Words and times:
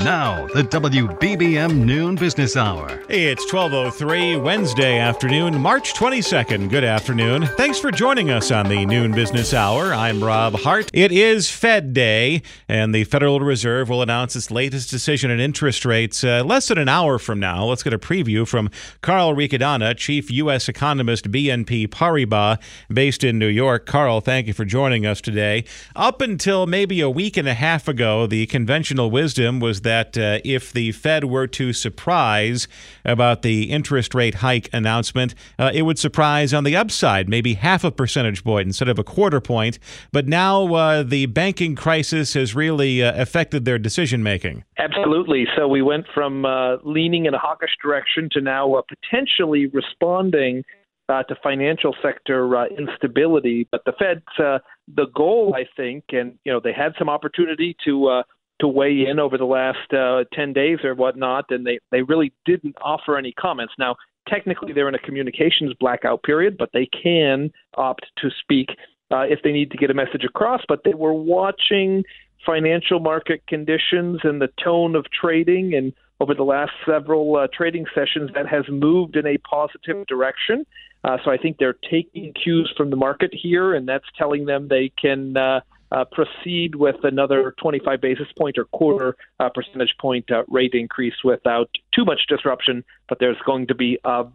Now, 0.00 0.46
the 0.54 0.62
WBBM 0.62 1.84
Noon 1.84 2.14
Business 2.14 2.56
Hour. 2.56 3.02
It's 3.08 3.52
1203 3.52 4.36
Wednesday 4.36 4.96
afternoon, 4.96 5.60
March 5.60 5.92
22nd. 5.92 6.70
Good 6.70 6.84
afternoon. 6.84 7.46
Thanks 7.56 7.80
for 7.80 7.90
joining 7.90 8.30
us 8.30 8.52
on 8.52 8.68
the 8.68 8.86
Noon 8.86 9.10
Business 9.10 9.52
Hour. 9.52 9.92
I'm 9.92 10.22
Rob 10.22 10.54
Hart. 10.54 10.88
It 10.94 11.10
is 11.10 11.50
Fed 11.50 11.94
Day, 11.94 12.42
and 12.68 12.94
the 12.94 13.04
Federal 13.04 13.40
Reserve 13.40 13.88
will 13.88 14.00
announce 14.00 14.36
its 14.36 14.52
latest 14.52 14.88
decision 14.88 15.32
on 15.32 15.40
interest 15.40 15.84
rates 15.84 16.22
uh, 16.22 16.44
less 16.46 16.68
than 16.68 16.78
an 16.78 16.88
hour 16.88 17.18
from 17.18 17.40
now. 17.40 17.64
Let's 17.64 17.82
get 17.82 17.92
a 17.92 17.98
preview 17.98 18.46
from 18.46 18.70
Carl 19.02 19.34
Riccadonna, 19.34 19.96
Chief 19.96 20.30
U.S. 20.30 20.68
Economist, 20.68 21.30
BNP 21.32 21.88
Paribas, 21.88 22.58
based 22.88 23.24
in 23.24 23.36
New 23.36 23.48
York. 23.48 23.84
Carl, 23.84 24.20
thank 24.20 24.46
you 24.46 24.54
for 24.54 24.64
joining 24.64 25.04
us 25.04 25.20
today. 25.20 25.64
Up 25.96 26.20
until 26.20 26.68
maybe 26.68 27.00
a 27.00 27.10
week 27.10 27.36
and 27.36 27.48
a 27.48 27.54
half 27.54 27.88
ago, 27.88 28.28
the 28.28 28.46
conventional 28.46 29.10
wisdom 29.10 29.58
was 29.58 29.80
that 29.80 29.87
uh, 29.88 30.38
if 30.44 30.72
the 30.72 30.92
Fed 30.92 31.24
were 31.24 31.46
to 31.48 31.72
surprise 31.72 32.68
about 33.04 33.42
the 33.42 33.70
interest 33.70 34.14
rate 34.14 34.36
hike 34.36 34.68
announcement, 34.72 35.34
uh, 35.58 35.70
it 35.74 35.82
would 35.82 35.98
surprise 35.98 36.52
on 36.54 36.64
the 36.64 36.76
upside, 36.76 37.28
maybe 37.28 37.54
half 37.54 37.84
a 37.84 37.90
percentage 37.90 38.44
point 38.44 38.66
instead 38.66 38.88
of 38.88 38.98
a 38.98 39.04
quarter 39.04 39.40
point. 39.40 39.78
But 40.12 40.26
now 40.26 40.74
uh, 40.74 41.02
the 41.02 41.26
banking 41.26 41.74
crisis 41.74 42.34
has 42.34 42.54
really 42.54 43.02
uh, 43.02 43.20
affected 43.20 43.64
their 43.64 43.78
decision 43.78 44.22
making. 44.22 44.64
Absolutely. 44.78 45.46
So 45.56 45.66
we 45.66 45.82
went 45.82 46.06
from 46.14 46.44
uh, 46.44 46.76
leaning 46.84 47.26
in 47.26 47.34
a 47.34 47.38
hawkish 47.38 47.76
direction 47.82 48.28
to 48.32 48.40
now 48.40 48.74
uh, 48.74 48.82
potentially 48.88 49.66
responding. 49.66 50.64
Uh, 51.10 51.22
to 51.22 51.34
financial 51.42 51.96
sector 52.02 52.54
uh, 52.54 52.66
instability. 52.66 53.66
But 53.72 53.80
the 53.86 53.92
Fed's 53.98 54.20
uh, 54.38 54.58
the 54.94 55.06
goal, 55.16 55.54
I 55.56 55.64
think, 55.74 56.04
and 56.10 56.38
you 56.44 56.52
know 56.52 56.60
they 56.62 56.74
had 56.74 56.92
some 56.98 57.08
opportunity 57.08 57.74
to 57.86 58.22
to 58.60 58.68
weigh 58.68 59.06
in 59.06 59.18
over 59.18 59.38
the 59.38 59.44
last 59.44 59.92
uh, 59.92 60.24
10 60.32 60.52
days 60.52 60.78
or 60.84 60.94
whatnot, 60.94 61.46
and 61.50 61.66
they, 61.66 61.78
they 61.90 62.02
really 62.02 62.32
didn't 62.44 62.76
offer 62.82 63.16
any 63.16 63.32
comments. 63.32 63.74
Now, 63.78 63.96
technically, 64.28 64.72
they're 64.72 64.88
in 64.88 64.94
a 64.94 65.00
communications 65.00 65.72
blackout 65.78 66.22
period, 66.22 66.56
but 66.58 66.70
they 66.72 66.86
can 66.86 67.50
opt 67.74 68.06
to 68.18 68.28
speak 68.40 68.70
uh, 69.10 69.22
if 69.22 69.40
they 69.42 69.52
need 69.52 69.70
to 69.70 69.76
get 69.76 69.90
a 69.90 69.94
message 69.94 70.24
across. 70.24 70.62
But 70.68 70.80
they 70.84 70.94
were 70.94 71.14
watching 71.14 72.04
financial 72.44 73.00
market 73.00 73.46
conditions 73.46 74.20
and 74.22 74.40
the 74.40 74.48
tone 74.62 74.94
of 74.94 75.06
trading, 75.10 75.74
and 75.74 75.92
over 76.20 76.34
the 76.34 76.42
last 76.42 76.72
several 76.86 77.36
uh, 77.36 77.46
trading 77.52 77.86
sessions, 77.94 78.30
that 78.34 78.46
has 78.48 78.64
moved 78.68 79.16
in 79.16 79.26
a 79.26 79.38
positive 79.38 80.06
direction. 80.06 80.66
Uh, 81.04 81.16
so 81.24 81.30
I 81.30 81.36
think 81.36 81.58
they're 81.58 81.76
taking 81.88 82.32
cues 82.32 82.72
from 82.76 82.90
the 82.90 82.96
market 82.96 83.30
here, 83.32 83.74
and 83.74 83.88
that's 83.88 84.04
telling 84.16 84.46
them 84.46 84.68
they 84.68 84.92
can. 85.00 85.36
Uh, 85.90 86.04
proceed 86.04 86.74
with 86.74 86.96
another 87.02 87.54
25 87.58 87.98
basis 88.00 88.26
point 88.36 88.58
or 88.58 88.66
quarter 88.66 89.16
uh, 89.40 89.48
percentage 89.48 89.94
point 89.98 90.30
uh, 90.30 90.42
rate 90.46 90.74
increase 90.74 91.14
without 91.24 91.70
too 91.94 92.04
much 92.04 92.20
disruption. 92.28 92.84
But 93.08 93.20
there's 93.20 93.38
going 93.46 93.68
to 93.68 93.74
be 93.74 93.98
a 94.04 94.26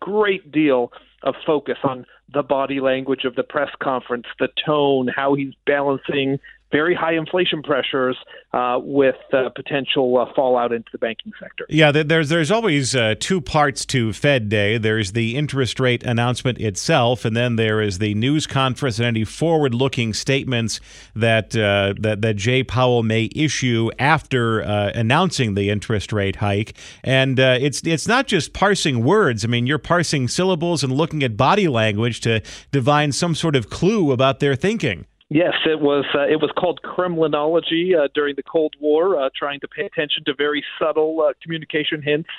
great 0.00 0.52
deal 0.52 0.92
of 1.22 1.34
focus 1.46 1.78
on 1.82 2.04
the 2.32 2.42
body 2.42 2.80
language 2.80 3.24
of 3.24 3.34
the 3.34 3.42
press 3.42 3.70
conference, 3.82 4.26
the 4.38 4.48
tone, 4.64 5.08
how 5.08 5.34
he's 5.34 5.54
balancing 5.66 6.38
very 6.70 6.94
high 6.94 7.14
inflation 7.14 7.62
pressures 7.62 8.16
uh, 8.52 8.78
with 8.80 9.16
uh, 9.32 9.48
potential 9.54 10.18
uh, 10.18 10.32
fallout 10.34 10.72
into 10.72 10.88
the 10.92 10.98
banking 10.98 11.32
sector. 11.40 11.64
Yeah, 11.68 11.92
there's 11.92 12.28
there's 12.28 12.50
always 12.50 12.94
uh, 12.94 13.14
two 13.18 13.40
parts 13.40 13.84
to 13.86 14.12
Fed 14.12 14.48
Day. 14.48 14.78
There's 14.78 15.12
the 15.12 15.36
interest 15.36 15.80
rate 15.80 16.02
announcement 16.02 16.58
itself, 16.58 17.24
and 17.24 17.36
then 17.36 17.56
there 17.56 17.80
is 17.80 17.98
the 17.98 18.14
news 18.14 18.46
conference 18.46 18.98
and 18.98 19.06
any 19.06 19.24
forward-looking 19.24 20.14
statements 20.14 20.80
that 21.14 21.56
uh, 21.56 21.94
that 22.00 22.22
that 22.22 22.36
Jay 22.36 22.62
Powell 22.62 23.02
may 23.02 23.30
issue 23.34 23.90
after 23.98 24.62
uh, 24.62 24.92
announcing 24.94 25.54
the 25.54 25.70
interest 25.70 26.12
rate 26.12 26.36
hike. 26.36 26.74
And 27.02 27.38
it's 27.38 27.80
it's 27.86 28.06
not 28.06 28.26
just 28.26 28.52
parsing 28.52 29.04
words. 29.04 29.44
I 29.44 29.48
mean, 29.48 29.66
you're 29.66 29.78
parsing 29.78 30.28
syllables 30.28 30.82
and 30.84 30.92
looking 30.92 31.22
at 31.22 31.36
body 31.36 31.68
language 31.68 32.20
to 32.20 32.42
divine 32.72 33.12
some 33.12 33.34
sort 33.34 33.56
of 33.56 33.70
clue 33.70 34.12
about 34.12 34.40
their 34.40 34.54
thinking. 34.54 35.06
Yes, 35.30 35.52
it 35.66 35.80
was. 35.80 36.06
Uh, 36.14 36.26
it 36.26 36.40
was 36.40 36.50
called 36.56 36.80
Kremlinology 36.82 37.94
uh, 37.94 38.08
during 38.14 38.34
the 38.36 38.42
Cold 38.42 38.74
War, 38.80 39.20
uh, 39.20 39.28
trying 39.36 39.60
to 39.60 39.68
pay 39.68 39.84
attention 39.84 40.24
to 40.24 40.34
very 40.34 40.64
subtle 40.78 41.20
uh, 41.20 41.34
communication 41.42 42.00
hints, 42.00 42.30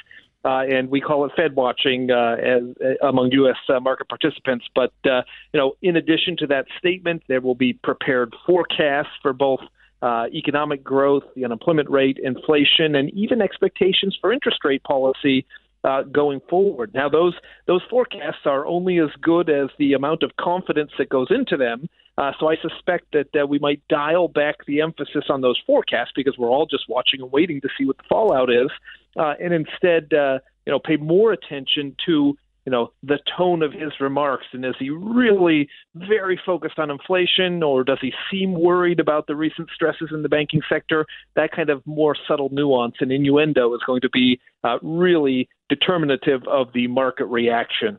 uh, 0.44 0.62
and 0.68 0.90
we 0.90 1.00
call 1.00 1.24
it 1.26 1.32
Fed 1.36 1.56
watching 1.56 2.10
uh, 2.10 2.38
as, 2.42 2.64
among 3.04 3.32
U.S. 3.34 3.58
market 3.82 4.10
participants. 4.10 4.66
But 4.74 4.92
you 5.04 5.22
know, 5.54 5.74
in 5.84 5.98
addition 5.98 6.36
to 6.38 6.48
that 6.48 6.66
statement, 6.80 7.22
there 7.28 7.42
will 7.42 7.56
be 7.56 7.74
prepared 7.74 8.34
forecasts 8.48 9.12
for 9.22 9.34
both 9.34 9.60
economic 10.04 10.84
growth, 10.84 11.24
the 11.36 11.46
unemployment 11.46 11.92
rate, 11.92 12.18
inflation, 12.24 12.96
and 12.96 13.12
even 13.14 13.40
expectations 13.40 14.18
for 14.20 14.34
interest 14.34 14.66
rate 14.66 14.82
policy 14.82 15.46
uh, 15.84 16.04
going 16.04 16.42
forward. 16.50 16.92
Now, 16.94 17.10
those 17.10 17.34
those 17.66 17.82
forecasts 17.90 18.46
are 18.46 18.66
only 18.66 19.00
as 19.00 19.10
good 19.22 19.50
as 19.50 19.70
the 19.78 19.94
amount 19.94 20.24
of 20.24 20.36
confidence 20.38 20.92
that 20.98 21.10
goes 21.10 21.28
into 21.30 21.56
them. 21.56 21.88
Uh, 22.20 22.34
so 22.38 22.50
I 22.50 22.58
suspect 22.58 23.06
that 23.14 23.30
uh, 23.42 23.48
we 23.48 23.60
might 23.60 23.82
dial 23.88 24.28
back 24.28 24.58
the 24.68 24.82
emphasis 24.82 25.26
on 25.30 25.40
those 25.40 25.58
forecasts 25.66 26.12
because 26.14 26.38
we're 26.38 26.50
all 26.50 26.66
just 26.66 26.84
watching 26.90 27.22
and 27.22 27.32
waiting 27.32 27.62
to 27.62 27.70
see 27.78 27.86
what 27.86 27.96
the 27.96 28.04
fallout 28.10 28.50
is, 28.50 28.70
uh, 29.18 29.36
and 29.42 29.54
instead, 29.54 30.14
uh, 30.14 30.40
you 30.66 30.74
know, 30.74 30.80
pay 30.80 30.98
more 30.98 31.32
attention 31.32 31.96
to 32.06 32.36
you 32.66 32.72
know 32.74 32.92
the 33.04 33.20
tone 33.38 33.64
of 33.64 33.72
his 33.72 33.94
remarks. 34.02 34.46
And 34.52 34.66
is 34.66 34.76
he 34.78 34.90
really 34.90 35.70
very 35.96 36.38
focused 36.46 36.78
on 36.78 36.92
inflation 36.92 37.64
or 37.64 37.86
does 37.86 38.00
he 38.02 38.12
seem 38.30 38.54
worried 38.54 39.00
about 39.00 39.28
the 39.28 39.36
recent 39.38 39.70
stresses 39.74 40.10
in 40.12 40.22
the 40.22 40.30
banking 40.30 40.62
sector? 40.68 41.06
That 41.38 41.52
kind 41.54 41.70
of 41.70 41.82
more 41.88 42.18
subtle 42.28 42.50
nuance 42.52 42.96
and 43.00 43.14
innuendo 43.14 43.74
is 43.76 43.82
going 43.88 44.02
to 44.02 44.10
be 44.10 44.42
uh, 44.66 44.78
really 44.82 45.48
determinative 45.70 46.42
of 46.52 46.74
the 46.74 46.88
market 46.88 47.26
reaction 47.28 47.98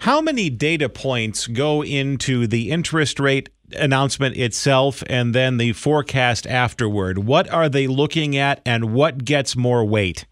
how 0.00 0.20
many 0.20 0.50
data 0.50 0.88
points 0.88 1.46
go 1.46 1.82
into 1.82 2.46
the 2.46 2.70
interest 2.70 3.18
rate 3.18 3.48
announcement 3.76 4.36
itself 4.36 5.02
and 5.08 5.34
then 5.34 5.56
the 5.56 5.72
forecast 5.72 6.46
afterward 6.46 7.18
what 7.18 7.48
are 7.50 7.68
they 7.68 7.86
looking 7.86 8.36
at 8.36 8.60
and 8.66 8.92
what 8.92 9.24
gets 9.24 9.56
more 9.56 9.84
weight 9.84 10.26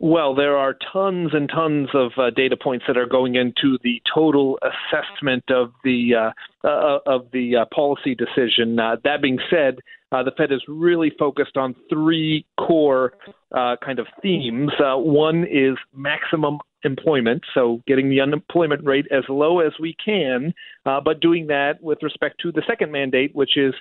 well, 0.00 0.32
there 0.32 0.56
are 0.56 0.76
tons 0.92 1.30
and 1.32 1.48
tons 1.48 1.88
of 1.92 2.12
uh, 2.18 2.30
data 2.30 2.56
points 2.56 2.84
that 2.86 2.96
are 2.96 3.06
going 3.06 3.34
into 3.34 3.78
the 3.82 4.00
total 4.14 4.56
assessment 4.62 5.42
of 5.50 5.72
the 5.82 6.14
uh, 6.14 6.30
uh, 6.64 6.98
of 7.04 7.26
the 7.32 7.56
uh, 7.56 7.64
policy 7.74 8.14
decision. 8.14 8.78
Uh, 8.78 8.94
that 9.02 9.20
being 9.20 9.40
said, 9.50 9.78
uh, 10.12 10.22
the 10.22 10.30
Fed 10.36 10.52
is 10.52 10.62
really 10.68 11.10
focused 11.18 11.56
on 11.56 11.74
three 11.90 12.46
core 12.60 13.12
kind 13.52 13.98
of 13.98 14.06
themes. 14.22 14.70
one 14.78 15.44
is 15.44 15.76
maximum 15.92 16.60
employment, 16.84 17.42
so 17.54 17.82
getting 17.86 18.08
the 18.08 18.20
unemployment 18.20 18.84
rate 18.84 19.06
as 19.10 19.24
low 19.28 19.60
as 19.60 19.72
we 19.80 19.96
can, 20.04 20.54
but 20.84 21.20
doing 21.20 21.48
that 21.48 21.82
with 21.82 21.98
respect 22.02 22.36
to 22.42 22.52
the 22.52 22.62
second 22.66 22.92
mandate, 22.92 23.34
which 23.34 23.56
is 23.56 23.74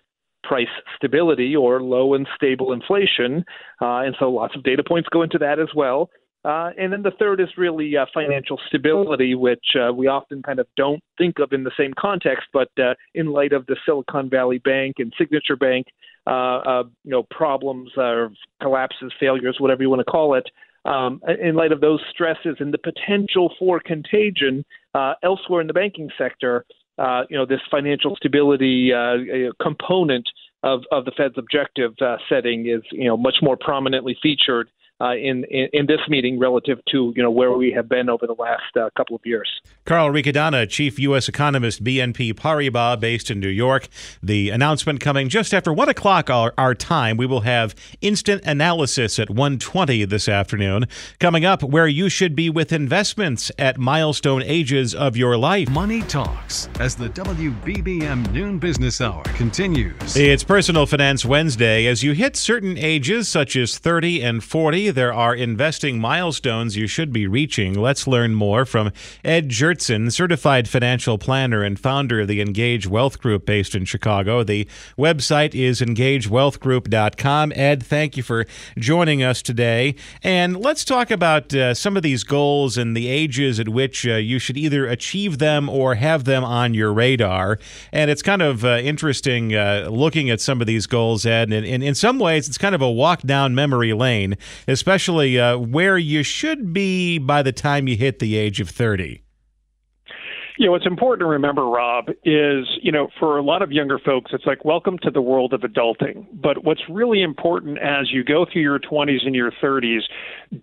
price 0.47 0.67
stability 0.95 1.55
or 1.55 1.81
low 1.81 2.13
and 2.13 2.27
stable 2.35 2.71
inflation. 2.71 3.43
Uh, 3.81 3.99
and 3.99 4.15
so 4.19 4.29
lots 4.29 4.55
of 4.55 4.63
data 4.63 4.83
points 4.87 5.09
go 5.11 5.21
into 5.21 5.37
that 5.37 5.59
as 5.59 5.67
well. 5.75 6.09
Uh, 6.45 6.69
and 6.77 6.93
then 6.93 7.01
the 7.01 7.11
third 7.19 7.41
is 7.41 7.49
really 7.57 7.97
uh, 7.97 8.05
financial 8.13 8.57
stability, 8.67 9.35
which 9.35 9.75
uh, 9.75 9.91
we 9.91 10.07
often 10.07 10.41
kind 10.41 10.59
of 10.59 10.67
don't 10.77 11.01
think 11.17 11.39
of 11.39 11.51
in 11.51 11.63
the 11.63 11.71
same 11.77 11.93
context. 11.99 12.47
But 12.53 12.69
uh, 12.79 12.93
in 13.13 13.27
light 13.27 13.51
of 13.51 13.65
the 13.65 13.75
Silicon 13.85 14.29
Valley 14.29 14.59
Bank 14.59 14.95
and 14.99 15.11
Signature 15.17 15.57
Bank, 15.57 15.87
uh, 16.25 16.29
uh, 16.29 16.83
you 17.03 17.11
know, 17.11 17.23
problems 17.23 17.91
or 17.97 18.31
collapses, 18.61 19.11
failures, 19.19 19.57
whatever 19.59 19.81
you 19.81 19.89
want 19.89 19.99
to 19.99 20.05
call 20.05 20.35
it, 20.35 20.45
um, 20.85 21.21
in 21.41 21.55
light 21.55 21.71
of 21.71 21.81
those 21.81 22.01
stresses 22.09 22.57
and 22.59 22.73
the 22.73 22.77
potential 22.77 23.53
for 23.59 23.79
contagion 23.79 24.63
elsewhere 25.23 25.61
in 25.61 25.67
the 25.67 25.73
banking 25.73 26.09
sector, 26.17 26.65
uh, 26.97 27.23
you 27.29 27.37
know, 27.37 27.45
this 27.45 27.61
financial 27.69 28.15
stability 28.15 28.91
uh, 28.93 29.17
component 29.61 30.27
of, 30.63 30.81
of 30.91 31.05
the 31.05 31.11
Fed's 31.11 31.37
objective 31.37 31.93
uh, 32.01 32.17
setting 32.27 32.67
is 32.67 32.81
you 32.91 33.05
know 33.05 33.15
much 33.15 33.35
more 33.41 33.57
prominently 33.57 34.17
featured 34.21 34.69
uh, 34.99 35.11
in, 35.11 35.43
in, 35.45 35.69
in 35.73 35.85
this 35.85 35.99
meeting 36.09 36.39
relative 36.39 36.79
to 36.89 37.13
you 37.15 37.21
know 37.21 37.29
where 37.31 37.51
we 37.51 37.71
have 37.71 37.87
been 37.87 38.09
over 38.09 38.25
the 38.25 38.33
last 38.33 38.75
uh, 38.75 38.89
couple 38.97 39.15
of 39.15 39.21
years. 39.25 39.49
Carl 39.85 40.09
Riccadonna, 40.09 40.67
chief 40.67 40.99
U.S. 40.99 41.29
economist, 41.29 41.83
BNP 41.83 42.33
Paribas, 42.33 42.99
based 42.99 43.29
in 43.29 43.39
New 43.39 43.47
York. 43.47 43.87
The 44.21 44.49
announcement 44.49 44.99
coming 44.99 45.29
just 45.29 45.53
after 45.53 45.71
one 45.71 45.89
o'clock 45.89 46.29
our, 46.29 46.53
our 46.57 46.73
time. 46.73 47.17
We 47.17 47.25
will 47.25 47.41
have 47.41 47.75
instant 48.01 48.43
analysis 48.45 49.19
at 49.19 49.29
1.20 49.29 50.09
this 50.09 50.27
afternoon. 50.27 50.85
Coming 51.19 51.45
up, 51.45 51.63
where 51.63 51.87
you 51.87 52.09
should 52.09 52.35
be 52.35 52.49
with 52.49 52.73
investments 52.73 53.51
at 53.57 53.77
milestone 53.77 54.41
ages 54.43 54.95
of 54.95 55.15
your 55.15 55.37
life. 55.37 55.69
Money 55.69 56.01
Talks 56.03 56.69
as 56.79 56.95
the 56.95 57.09
WBBM 57.09 58.31
Noon 58.31 58.59
Business 58.59 58.99
Hour 58.99 59.23
continues. 59.23 60.15
It's 60.15 60.43
Personal 60.43 60.85
Finance 60.85 61.23
Wednesday. 61.23 61.85
As 61.85 62.03
you 62.03 62.13
hit 62.13 62.35
certain 62.35 62.77
ages, 62.77 63.27
such 63.27 63.55
as 63.55 63.77
30 63.77 64.21
and 64.21 64.43
40, 64.43 64.86
there 64.91 65.13
are 65.13 65.35
investing 65.35 65.99
milestones 65.99 66.75
you 66.75 66.87
should 66.87 67.11
be 67.11 67.27
reaching. 67.27 67.73
Let's 67.73 68.07
learn 68.07 68.33
more 68.33 68.65
from 68.65 68.91
Ed 69.23 69.49
Jertson, 69.49 70.11
certified 70.11 70.67
financial 70.67 71.17
planner 71.17 71.63
and 71.63 71.79
founder 71.79 72.21
of 72.21 72.27
the 72.27 72.41
Engage 72.41 72.87
Wealth 72.87 73.19
Group 73.19 73.45
based 73.45 73.75
in 73.75 73.85
Chicago. 73.85 74.43
The 74.43 74.67
website 74.97 75.55
is 75.55 75.81
engagewealthgroup.com. 75.81 77.53
Ed, 77.55 77.83
thank 77.83 78.17
you 78.17 78.23
for 78.23 78.45
joining 78.77 79.23
us 79.23 79.41
today. 79.41 79.95
And 80.23 80.57
let's 80.57 80.85
talk 80.85 81.11
about 81.11 81.53
uh, 81.53 81.73
some 81.73 81.97
of 81.97 82.03
these 82.03 82.23
goals 82.23 82.77
and 82.77 82.95
the 82.95 83.07
ages 83.07 83.59
at 83.59 83.69
which 83.69 84.07
uh, 84.07 84.15
you 84.15 84.39
should 84.39 84.57
either 84.57 84.87
achieve 84.87 85.37
them 85.37 85.69
or 85.69 85.95
have 85.95 86.23
them 86.23 86.43
on 86.43 86.73
your 86.73 86.93
radar. 86.93 87.59
And 87.91 88.09
it's 88.09 88.21
kind 88.21 88.41
of 88.41 88.63
uh, 88.63 88.77
interesting 88.77 89.55
uh, 89.55 89.87
looking 89.91 90.29
at 90.29 90.41
some 90.41 90.61
of 90.61 90.67
these 90.67 90.85
goals, 90.87 91.25
Ed. 91.25 91.51
And, 91.51 91.65
and 91.65 91.83
in 91.83 91.95
some 91.95 92.19
ways, 92.19 92.47
it's 92.47 92.57
kind 92.57 92.75
of 92.75 92.81
a 92.81 92.89
walk 92.89 93.21
down 93.21 93.55
memory 93.55 93.93
lane, 93.93 94.37
especially 94.77 95.39
uh, 95.39 95.57
where 95.57 95.97
you 95.97 96.21
should 96.21 96.71
be 96.71 97.17
by 97.17 97.41
the 97.41 97.51
time 97.51 97.87
you 97.87 97.97
hit 97.97 98.19
the 98.19 98.35
age 98.35 98.61
of 98.61 98.69
30. 98.69 99.23
You 100.59 100.65
know, 100.65 100.71
what's 100.71 100.87
important 100.87 101.19
to 101.19 101.27
remember, 101.27 101.67
Rob, 101.67 102.09
is, 102.25 102.65
you 102.81 102.91
know, 102.91 103.09
for 103.19 103.37
a 103.37 103.43
lot 103.43 103.61
of 103.61 103.71
younger 103.71 103.99
folks, 103.99 104.31
it's 104.33 104.47
like, 104.47 104.65
welcome 104.65 104.97
to 105.03 105.11
the 105.11 105.21
world 105.21 105.53
of 105.53 105.61
adulting. 105.61 106.25
But 106.33 106.63
what's 106.63 106.81
really 106.89 107.21
important 107.21 107.77
as 107.77 108.11
you 108.11 108.23
go 108.23 108.47
through 108.51 108.63
your 108.63 108.79
20s 108.79 109.23
and 109.23 109.35
your 109.35 109.51
30s, 109.51 110.01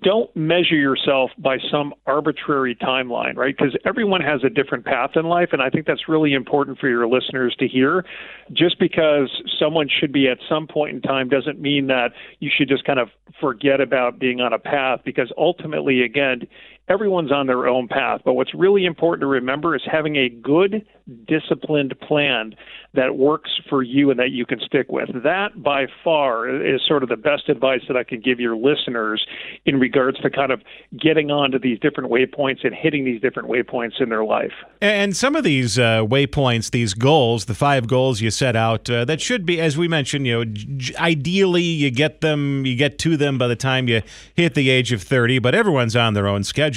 don't 0.02 0.34
measure 0.34 0.74
yourself 0.74 1.30
by 1.38 1.58
some 1.70 1.94
arbitrary 2.08 2.74
timeline, 2.74 3.36
right? 3.36 3.54
Because 3.56 3.76
everyone 3.84 4.20
has 4.20 4.42
a 4.42 4.50
different 4.50 4.84
path 4.84 5.10
in 5.14 5.26
life. 5.26 5.50
And 5.52 5.62
I 5.62 5.70
think 5.70 5.86
that's 5.86 6.08
really 6.08 6.32
important 6.32 6.80
for 6.80 6.88
your 6.88 7.06
listeners 7.06 7.54
to 7.60 7.68
hear. 7.68 8.04
Just 8.52 8.80
because 8.80 9.30
someone 9.60 9.88
should 9.88 10.12
be 10.12 10.28
at 10.28 10.38
some 10.48 10.66
point 10.66 10.96
in 10.96 11.02
time 11.02 11.28
doesn't 11.28 11.60
mean 11.60 11.86
that 11.86 12.08
you 12.40 12.50
should 12.52 12.68
just 12.68 12.84
kind 12.84 12.98
of 12.98 13.10
forget 13.40 13.80
about 13.80 14.18
being 14.18 14.40
on 14.40 14.52
a 14.52 14.58
path, 14.58 15.02
because 15.04 15.30
ultimately, 15.38 16.02
again, 16.02 16.42
everyone's 16.88 17.32
on 17.32 17.46
their 17.46 17.66
own 17.66 17.88
path. 17.88 18.20
But 18.24 18.34
what's 18.34 18.54
really 18.54 18.84
important 18.84 19.22
to 19.22 19.26
remember 19.26 19.74
is 19.74 19.82
having 19.90 20.16
a 20.16 20.28
good, 20.28 20.84
disciplined 21.26 21.94
plan 22.00 22.54
that 22.94 23.16
works 23.16 23.50
for 23.68 23.82
you 23.82 24.10
and 24.10 24.20
that 24.20 24.30
you 24.30 24.46
can 24.46 24.60
stick 24.60 24.86
with. 24.88 25.08
That 25.24 25.62
by 25.62 25.86
far 26.02 26.48
is 26.48 26.80
sort 26.86 27.02
of 27.02 27.08
the 27.08 27.16
best 27.16 27.48
advice 27.48 27.80
that 27.88 27.96
I 27.96 28.04
can 28.04 28.20
give 28.20 28.38
your 28.38 28.56
listeners 28.56 29.24
in 29.64 29.80
regards 29.80 30.18
to 30.20 30.30
kind 30.30 30.52
of 30.52 30.62
getting 30.98 31.30
onto 31.30 31.58
these 31.58 31.78
different 31.80 32.10
waypoints 32.10 32.64
and 32.64 32.74
hitting 32.74 33.04
these 33.04 33.20
different 33.20 33.48
waypoints 33.48 34.00
in 34.00 34.10
their 34.10 34.24
life. 34.24 34.52
And 34.80 35.16
some 35.16 35.34
of 35.34 35.44
these 35.44 35.78
uh, 35.78 36.04
waypoints, 36.04 36.70
these 36.70 36.94
goals, 36.94 37.46
the 37.46 37.54
five 37.54 37.88
goals 37.88 38.20
you 38.20 38.30
set 38.30 38.54
out, 38.54 38.88
uh, 38.88 39.04
that 39.06 39.20
should 39.20 39.44
be, 39.44 39.60
as 39.60 39.76
we 39.76 39.88
mentioned, 39.88 40.26
you 40.26 40.34
know, 40.34 40.44
j- 40.44 40.94
ideally 40.96 41.62
you 41.62 41.90
get 41.90 42.20
them, 42.20 42.64
you 42.64 42.76
get 42.76 42.98
to 43.00 43.16
them 43.16 43.38
by 43.38 43.48
the 43.48 43.56
time 43.56 43.88
you 43.88 44.02
hit 44.34 44.54
the 44.54 44.70
age 44.70 44.92
of 44.92 45.02
30, 45.02 45.40
but 45.40 45.54
everyone's 45.54 45.96
on 45.96 46.14
their 46.14 46.28
own 46.28 46.44
schedule. 46.44 46.73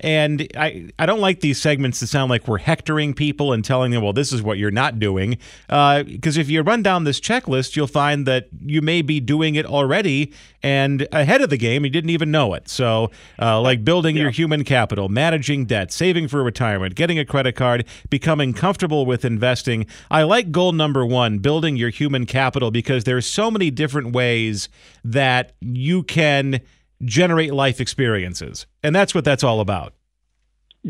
And 0.00 0.46
I, 0.56 0.90
I 0.98 1.06
don't 1.06 1.20
like 1.20 1.40
these 1.40 1.60
segments 1.60 2.00
that 2.00 2.08
sound 2.08 2.30
like 2.30 2.48
we're 2.48 2.58
hectoring 2.58 3.14
people 3.14 3.52
and 3.52 3.64
telling 3.64 3.92
them, 3.92 4.02
well, 4.02 4.12
this 4.12 4.32
is 4.32 4.42
what 4.42 4.58
you're 4.58 4.70
not 4.70 4.98
doing. 4.98 5.38
Because 5.68 6.38
uh, 6.38 6.40
if 6.40 6.48
you 6.48 6.62
run 6.62 6.82
down 6.82 7.04
this 7.04 7.20
checklist, 7.20 7.76
you'll 7.76 7.86
find 7.86 8.26
that 8.26 8.48
you 8.64 8.82
may 8.82 9.02
be 9.02 9.20
doing 9.20 9.54
it 9.54 9.66
already 9.66 10.32
and 10.66 11.06
ahead 11.12 11.42
of 11.42 11.50
the 11.50 11.56
game, 11.56 11.84
you 11.84 11.90
didn't 11.90 12.10
even 12.10 12.32
know 12.32 12.52
it. 12.54 12.68
So, 12.68 13.12
uh, 13.40 13.60
like 13.60 13.84
building 13.84 14.16
yeah. 14.16 14.22
your 14.22 14.30
human 14.32 14.64
capital, 14.64 15.08
managing 15.08 15.66
debt, 15.66 15.92
saving 15.92 16.26
for 16.26 16.42
retirement, 16.42 16.96
getting 16.96 17.20
a 17.20 17.24
credit 17.24 17.54
card, 17.54 17.84
becoming 18.10 18.52
comfortable 18.52 19.06
with 19.06 19.24
investing. 19.24 19.86
I 20.10 20.24
like 20.24 20.50
goal 20.50 20.72
number 20.72 21.06
one, 21.06 21.38
building 21.38 21.76
your 21.76 21.90
human 21.90 22.26
capital, 22.26 22.72
because 22.72 23.04
there's 23.04 23.26
so 23.26 23.48
many 23.48 23.70
different 23.70 24.12
ways 24.12 24.68
that 25.04 25.52
you 25.60 26.02
can 26.02 26.60
generate 27.04 27.52
life 27.52 27.80
experiences. 27.80 28.66
And 28.82 28.94
that's 28.94 29.14
what 29.14 29.24
that's 29.24 29.44
all 29.44 29.60
about. 29.60 29.92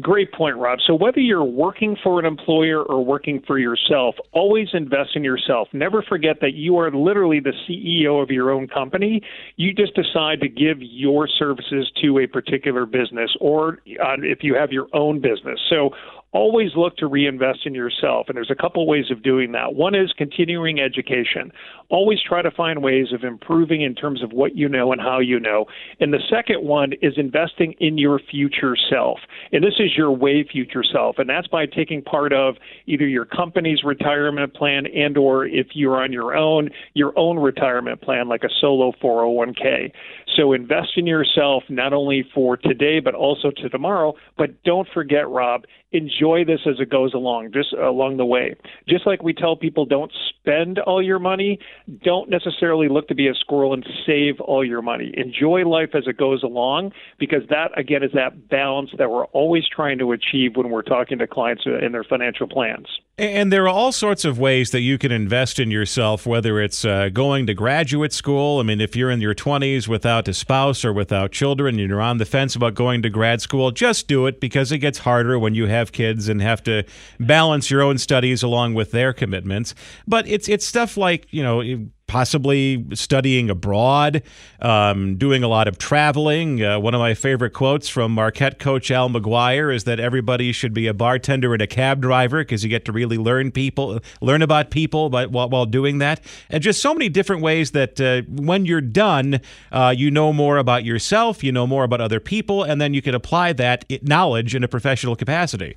Great 0.00 0.30
point, 0.32 0.58
Rob. 0.58 0.78
So, 0.86 0.94
whether 0.94 1.20
you're 1.20 1.42
working 1.42 1.96
for 2.02 2.18
an 2.20 2.26
employer 2.26 2.82
or 2.82 3.02
working 3.02 3.42
for 3.46 3.58
yourself, 3.58 4.16
always 4.32 4.68
invest 4.74 5.10
in 5.14 5.24
yourself. 5.24 5.68
Never 5.72 6.02
forget 6.02 6.40
that 6.42 6.52
you 6.52 6.76
are 6.76 6.90
literally 6.90 7.40
the 7.40 7.54
CEO 7.66 8.22
of 8.22 8.30
your 8.30 8.50
own 8.50 8.68
company. 8.68 9.22
You 9.56 9.72
just 9.72 9.94
decide 9.94 10.40
to 10.40 10.48
give 10.48 10.82
your 10.82 11.26
services 11.26 11.90
to 12.02 12.18
a 12.18 12.26
particular 12.26 12.84
business, 12.84 13.34
or 13.40 13.78
uh, 14.04 14.16
if 14.18 14.40
you 14.42 14.54
have 14.54 14.70
your 14.70 14.88
own 14.92 15.20
business. 15.22 15.58
So, 15.70 15.90
always 16.36 16.72
look 16.76 16.98
to 16.98 17.06
reinvest 17.06 17.60
in 17.64 17.74
yourself. 17.74 18.26
And 18.28 18.36
there's 18.36 18.50
a 18.50 18.54
couple 18.54 18.86
ways 18.86 19.06
of 19.10 19.22
doing 19.22 19.52
that. 19.52 19.74
One 19.74 19.94
is 19.94 20.12
continuing 20.18 20.78
education. 20.80 21.50
Always 21.88 22.18
try 22.20 22.42
to 22.42 22.50
find 22.50 22.82
ways 22.82 23.06
of 23.14 23.24
improving 23.24 23.80
in 23.80 23.94
terms 23.94 24.22
of 24.22 24.32
what 24.32 24.54
you 24.54 24.68
know 24.68 24.92
and 24.92 25.00
how 25.00 25.18
you 25.18 25.40
know. 25.40 25.64
And 25.98 26.12
the 26.12 26.20
second 26.28 26.62
one 26.62 26.92
is 27.00 27.14
investing 27.16 27.74
in 27.80 27.96
your 27.96 28.20
future 28.30 28.76
self. 28.90 29.18
And 29.50 29.64
this 29.64 29.76
is 29.78 29.96
your 29.96 30.10
way 30.10 30.44
future 30.44 30.84
self. 30.84 31.16
And 31.18 31.28
that's 31.28 31.46
by 31.46 31.64
taking 31.64 32.02
part 32.02 32.34
of 32.34 32.56
either 32.84 33.06
your 33.06 33.24
company's 33.24 33.82
retirement 33.82 34.52
plan 34.52 34.86
and 34.86 35.16
or 35.16 35.46
if 35.46 35.68
you're 35.72 36.02
on 36.02 36.12
your 36.12 36.36
own, 36.36 36.68
your 36.92 37.18
own 37.18 37.38
retirement 37.38 38.02
plan 38.02 38.28
like 38.28 38.44
a 38.44 38.50
solo 38.60 38.92
401k. 39.02 39.90
So 40.36 40.52
invest 40.52 40.90
in 40.96 41.06
yourself 41.06 41.62
not 41.70 41.94
only 41.94 42.28
for 42.34 42.58
today 42.58 43.00
but 43.00 43.14
also 43.14 43.50
to 43.52 43.68
tomorrow, 43.70 44.14
but 44.36 44.62
don't 44.64 44.88
forget 44.92 45.26
Rob, 45.28 45.62
enjoy 45.92 46.25
this 46.44 46.60
as 46.66 46.80
it 46.80 46.90
goes 46.90 47.14
along, 47.14 47.52
just 47.52 47.72
along 47.72 48.16
the 48.16 48.24
way. 48.24 48.54
Just 48.88 49.06
like 49.06 49.22
we 49.22 49.32
tell 49.32 49.56
people 49.56 49.84
don't 49.84 50.12
spend 50.28 50.78
all 50.80 51.02
your 51.02 51.18
money, 51.18 51.58
don't 52.02 52.28
necessarily 52.30 52.88
look 52.88 53.08
to 53.08 53.14
be 53.14 53.28
a 53.28 53.34
squirrel 53.34 53.72
and 53.72 53.86
save 54.06 54.40
all 54.40 54.64
your 54.64 54.82
money. 54.82 55.12
Enjoy 55.16 55.64
life 55.66 55.90
as 55.94 56.06
it 56.06 56.16
goes 56.16 56.42
along 56.42 56.92
because 57.18 57.42
that, 57.50 57.76
again, 57.78 58.02
is 58.02 58.12
that 58.14 58.48
balance 58.48 58.90
that 58.98 59.10
we're 59.10 59.26
always 59.26 59.64
trying 59.68 59.98
to 59.98 60.12
achieve 60.12 60.56
when 60.56 60.70
we're 60.70 60.82
talking 60.82 61.18
to 61.18 61.26
clients 61.26 61.64
in 61.66 61.92
their 61.92 62.04
financial 62.04 62.46
plans. 62.46 62.86
And 63.18 63.50
there 63.50 63.64
are 63.64 63.68
all 63.68 63.92
sorts 63.92 64.26
of 64.26 64.38
ways 64.38 64.72
that 64.72 64.82
you 64.82 64.98
can 64.98 65.10
invest 65.10 65.58
in 65.58 65.70
yourself, 65.70 66.26
whether 66.26 66.60
it's 66.60 66.84
uh, 66.84 67.08
going 67.08 67.46
to 67.46 67.54
graduate 67.54 68.12
school. 68.12 68.60
I 68.60 68.62
mean, 68.62 68.78
if 68.78 68.94
you're 68.94 69.10
in 69.10 69.22
your 69.22 69.34
20s 69.34 69.88
without 69.88 70.28
a 70.28 70.34
spouse 70.34 70.84
or 70.84 70.92
without 70.92 71.32
children 71.32 71.80
and 71.80 71.88
you're 71.88 72.02
on 72.02 72.18
the 72.18 72.26
fence 72.26 72.54
about 72.54 72.74
going 72.74 73.00
to 73.02 73.08
grad 73.08 73.40
school, 73.40 73.70
just 73.70 74.06
do 74.06 74.26
it 74.26 74.38
because 74.38 74.70
it 74.70 74.78
gets 74.78 74.98
harder 74.98 75.38
when 75.38 75.54
you 75.54 75.64
have 75.64 75.92
kids 75.92 76.28
and 76.28 76.42
have 76.42 76.62
to 76.64 76.82
balance 77.18 77.70
your 77.70 77.80
own 77.80 77.96
studies 77.96 78.42
along 78.42 78.74
with 78.74 78.90
their 78.90 79.14
commitments. 79.14 79.74
But 80.06 80.28
it's 80.28 80.46
it's 80.46 80.66
stuff 80.66 80.98
like, 80.98 81.26
you 81.30 81.42
know, 81.42 81.62
possibly 82.06 82.84
studying 82.94 83.50
abroad, 83.50 84.22
um, 84.60 85.16
doing 85.16 85.42
a 85.42 85.48
lot 85.48 85.68
of 85.68 85.78
traveling. 85.78 86.62
Uh, 86.62 86.78
one 86.78 86.94
of 86.94 87.00
my 87.00 87.14
favorite 87.14 87.52
quotes 87.52 87.88
from 87.88 88.12
Marquette 88.12 88.58
coach 88.58 88.90
Al 88.90 89.08
McGuire 89.08 89.74
is 89.74 89.84
that 89.84 89.98
everybody 89.98 90.52
should 90.52 90.72
be 90.72 90.86
a 90.86 90.94
bartender 90.94 91.52
and 91.52 91.62
a 91.62 91.66
cab 91.66 92.00
driver 92.00 92.42
because 92.42 92.62
you 92.62 92.70
get 92.70 92.84
to 92.84 92.92
really 92.92 93.18
learn 93.18 93.50
people, 93.50 94.00
learn 94.20 94.42
about 94.42 94.70
people 94.70 95.10
by, 95.10 95.26
while, 95.26 95.48
while 95.48 95.66
doing 95.66 95.98
that. 95.98 96.20
And 96.48 96.62
just 96.62 96.80
so 96.80 96.94
many 96.94 97.08
different 97.08 97.42
ways 97.42 97.72
that 97.72 98.00
uh, 98.00 98.22
when 98.28 98.64
you're 98.66 98.80
done, 98.80 99.40
uh, 99.72 99.94
you 99.96 100.10
know 100.10 100.32
more 100.32 100.58
about 100.58 100.84
yourself, 100.84 101.42
you 101.42 101.52
know 101.52 101.66
more 101.66 101.84
about 101.84 102.00
other 102.00 102.20
people, 102.20 102.62
and 102.62 102.80
then 102.80 102.94
you 102.94 103.02
can 103.02 103.14
apply 103.14 103.52
that 103.54 103.84
knowledge 104.02 104.54
in 104.54 104.62
a 104.62 104.68
professional 104.68 105.16
capacity. 105.16 105.76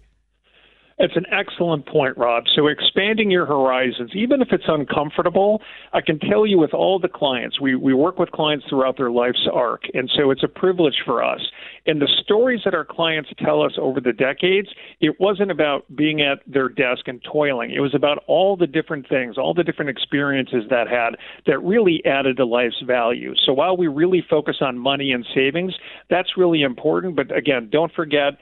It's 1.01 1.15
an 1.15 1.25
excellent 1.31 1.85
point, 1.85 2.17
Rob. 2.17 2.43
So 2.53 2.67
expanding 2.67 3.31
your 3.31 3.45
horizons, 3.45 4.11
even 4.13 4.41
if 4.41 4.49
it's 4.51 4.65
uncomfortable, 4.67 5.61
I 5.93 6.01
can 6.01 6.19
tell 6.19 6.45
you 6.45 6.57
with 6.59 6.73
all 6.73 6.99
the 6.99 7.07
clients, 7.07 7.61
we, 7.61 7.73
we 7.75 7.93
work 7.93 8.19
with 8.19 8.31
clients 8.31 8.65
throughout 8.67 8.97
their 8.97 9.09
life's 9.09 9.47
arc. 9.51 9.83
And 9.93 10.11
so 10.13 10.29
it's 10.29 10.43
a 10.43 10.49
privilege 10.49 10.97
for 11.05 11.23
us. 11.23 11.39
And 11.85 12.01
the 12.01 12.09
stories 12.21 12.59
that 12.65 12.73
our 12.73 12.83
clients 12.83 13.29
tell 13.39 13.61
us 13.61 13.71
over 13.79 14.01
the 14.01 14.11
decades, 14.11 14.67
it 14.99 15.17
wasn't 15.21 15.51
about 15.51 15.85
being 15.95 16.21
at 16.21 16.39
their 16.45 16.67
desk 16.67 17.07
and 17.07 17.23
toiling. 17.23 17.71
It 17.71 17.79
was 17.79 17.95
about 17.95 18.21
all 18.27 18.57
the 18.57 18.67
different 18.67 19.07
things, 19.07 19.37
all 19.37 19.53
the 19.53 19.63
different 19.63 19.89
experiences 19.89 20.65
that 20.69 20.89
had 20.89 21.15
that 21.45 21.59
really 21.59 22.03
added 22.05 22.35
to 22.37 22.45
life's 22.45 22.83
value. 22.85 23.33
So 23.45 23.53
while 23.53 23.77
we 23.77 23.87
really 23.87 24.21
focus 24.29 24.57
on 24.59 24.77
money 24.77 25.13
and 25.13 25.25
savings, 25.33 25.73
that's 26.09 26.35
really 26.35 26.61
important. 26.61 27.15
But 27.15 27.33
again, 27.33 27.69
don't 27.71 27.93
forget 27.93 28.33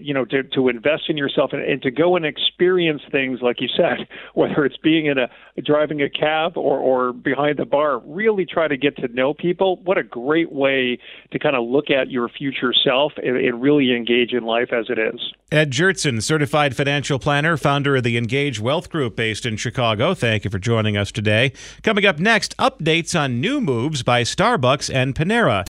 you 0.00 0.12
know, 0.12 0.24
to, 0.26 0.42
to 0.42 0.68
invest 0.68 1.04
in 1.08 1.16
yourself 1.16 1.52
and, 1.52 1.62
and 1.62 1.82
to 1.82 1.90
go 1.90 2.16
and 2.16 2.24
experience 2.24 3.02
things 3.10 3.40
like 3.42 3.60
you 3.60 3.68
said, 3.76 4.06
whether 4.34 4.64
it's 4.64 4.76
being 4.76 5.06
in 5.06 5.18
a 5.18 5.28
driving 5.62 6.02
a 6.02 6.08
cab 6.08 6.56
or, 6.56 6.78
or 6.78 7.12
behind 7.12 7.58
the 7.58 7.64
bar, 7.64 7.98
really 8.00 8.46
try 8.46 8.68
to 8.68 8.76
get 8.76 8.96
to 8.96 9.08
know 9.08 9.34
people. 9.34 9.76
What 9.84 9.98
a 9.98 10.02
great 10.02 10.52
way 10.52 10.98
to 11.32 11.38
kind 11.38 11.56
of 11.56 11.66
look 11.66 11.90
at 11.90 12.10
your 12.10 12.28
future 12.28 12.72
self 12.72 13.12
and, 13.16 13.36
and 13.36 13.60
really 13.60 13.94
engage 13.94 14.32
in 14.32 14.44
life 14.44 14.72
as 14.72 14.86
it 14.88 14.98
is. 14.98 15.32
Ed 15.50 15.70
Jertson, 15.70 16.22
certified 16.22 16.76
financial 16.76 17.18
planner, 17.18 17.56
founder 17.56 17.96
of 17.96 18.02
the 18.02 18.16
Engage 18.16 18.60
Wealth 18.60 18.90
Group 18.90 19.16
based 19.16 19.46
in 19.46 19.56
Chicago. 19.56 20.14
Thank 20.14 20.44
you 20.44 20.50
for 20.50 20.58
joining 20.58 20.96
us 20.96 21.10
today. 21.10 21.52
Coming 21.82 22.04
up 22.04 22.18
next, 22.18 22.56
updates 22.58 23.18
on 23.18 23.40
new 23.40 23.60
moves 23.60 24.02
by 24.02 24.22
Starbucks 24.22 24.92
and 24.94 25.14
Panera. 25.14 25.64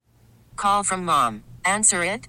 Call 0.57 0.85
from 0.85 1.05
mom. 1.05 1.43
Answer 1.65 2.05
it. 2.05 2.29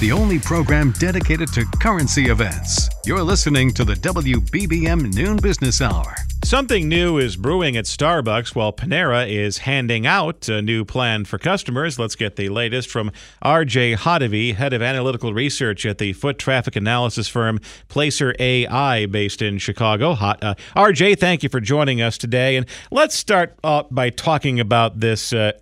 the 0.00 0.12
only 0.12 0.38
program 0.38 0.92
dedicated 0.92 1.52
to 1.52 1.64
currency 1.82 2.26
events. 2.26 2.88
You're 3.04 3.22
listening 3.22 3.72
to 3.74 3.84
the 3.84 3.94
WBBM 3.94 5.12
Noon 5.12 5.38
Business 5.38 5.80
Hour. 5.80 6.14
Something 6.44 6.88
new 6.88 7.18
is 7.18 7.36
brewing 7.36 7.76
at 7.76 7.84
Starbucks 7.84 8.54
while 8.54 8.72
Panera 8.72 9.28
is 9.28 9.58
handing 9.58 10.06
out 10.06 10.48
a 10.48 10.62
new 10.62 10.84
plan 10.84 11.24
for 11.24 11.36
customers. 11.36 11.98
Let's 11.98 12.14
get 12.14 12.36
the 12.36 12.48
latest 12.48 12.88
from 12.88 13.10
RJ 13.44 13.96
Hottovy, 13.96 14.54
head 14.54 14.72
of 14.72 14.80
analytical 14.80 15.34
research 15.34 15.84
at 15.84 15.98
the 15.98 16.12
foot 16.14 16.38
traffic 16.38 16.76
analysis 16.76 17.28
firm 17.28 17.60
Placer 17.88 18.34
AI 18.38 19.04
based 19.06 19.42
in 19.42 19.58
Chicago. 19.58 20.14
Hot, 20.14 20.42
uh, 20.42 20.54
RJ, 20.76 21.18
thank 21.18 21.42
you 21.42 21.48
for 21.48 21.60
joining 21.60 22.00
us 22.00 22.16
today. 22.16 22.56
And 22.56 22.66
let's 22.90 23.14
start 23.14 23.60
by 23.62 24.08
talking 24.08 24.60
about 24.60 25.00
this 25.00 25.32
uh, 25.32 25.52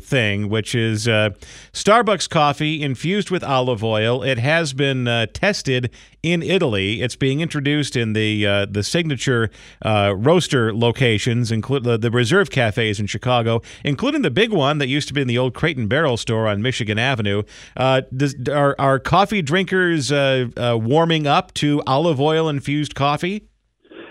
thing, 0.00 0.48
which 0.48 0.74
is 0.74 1.08
uh, 1.08 1.30
Starbucks 1.72 2.28
coffee 2.28 2.82
infused 2.82 3.30
with 3.30 3.42
olive 3.46 3.82
oil. 3.82 4.22
It 4.22 4.38
has 4.38 4.72
been 4.72 5.08
uh, 5.08 5.26
tested 5.32 5.90
in 6.22 6.42
Italy. 6.42 7.02
It's 7.02 7.16
being 7.16 7.40
introduced 7.40 7.96
in 7.96 8.12
the 8.12 8.46
uh, 8.46 8.66
the 8.66 8.82
signature 8.82 9.50
uh, 9.82 10.14
roaster 10.16 10.74
locations, 10.74 11.52
include 11.52 11.84
the, 11.84 12.10
Reserve 12.10 12.50
cafes 12.50 12.98
in 12.98 13.06
Chicago, 13.06 13.60
including 13.84 14.22
the 14.22 14.30
big 14.30 14.50
one 14.50 14.78
that 14.78 14.88
used 14.88 15.06
to 15.08 15.14
be 15.14 15.20
in 15.20 15.28
the 15.28 15.36
old 15.36 15.54
Crate 15.54 15.76
and 15.76 15.88
Barrel 15.88 16.16
store 16.16 16.48
on 16.48 16.62
Michigan 16.62 16.98
Avenue. 16.98 17.42
Uh, 17.76 18.02
does, 18.16 18.34
are, 18.48 18.74
are 18.78 18.98
coffee 18.98 19.42
drinkers 19.42 20.10
uh, 20.10 20.46
warming 20.56 21.26
up 21.26 21.52
to 21.54 21.82
olive 21.86 22.20
oil 22.20 22.48
infused 22.48 22.94
coffee? 22.94 23.48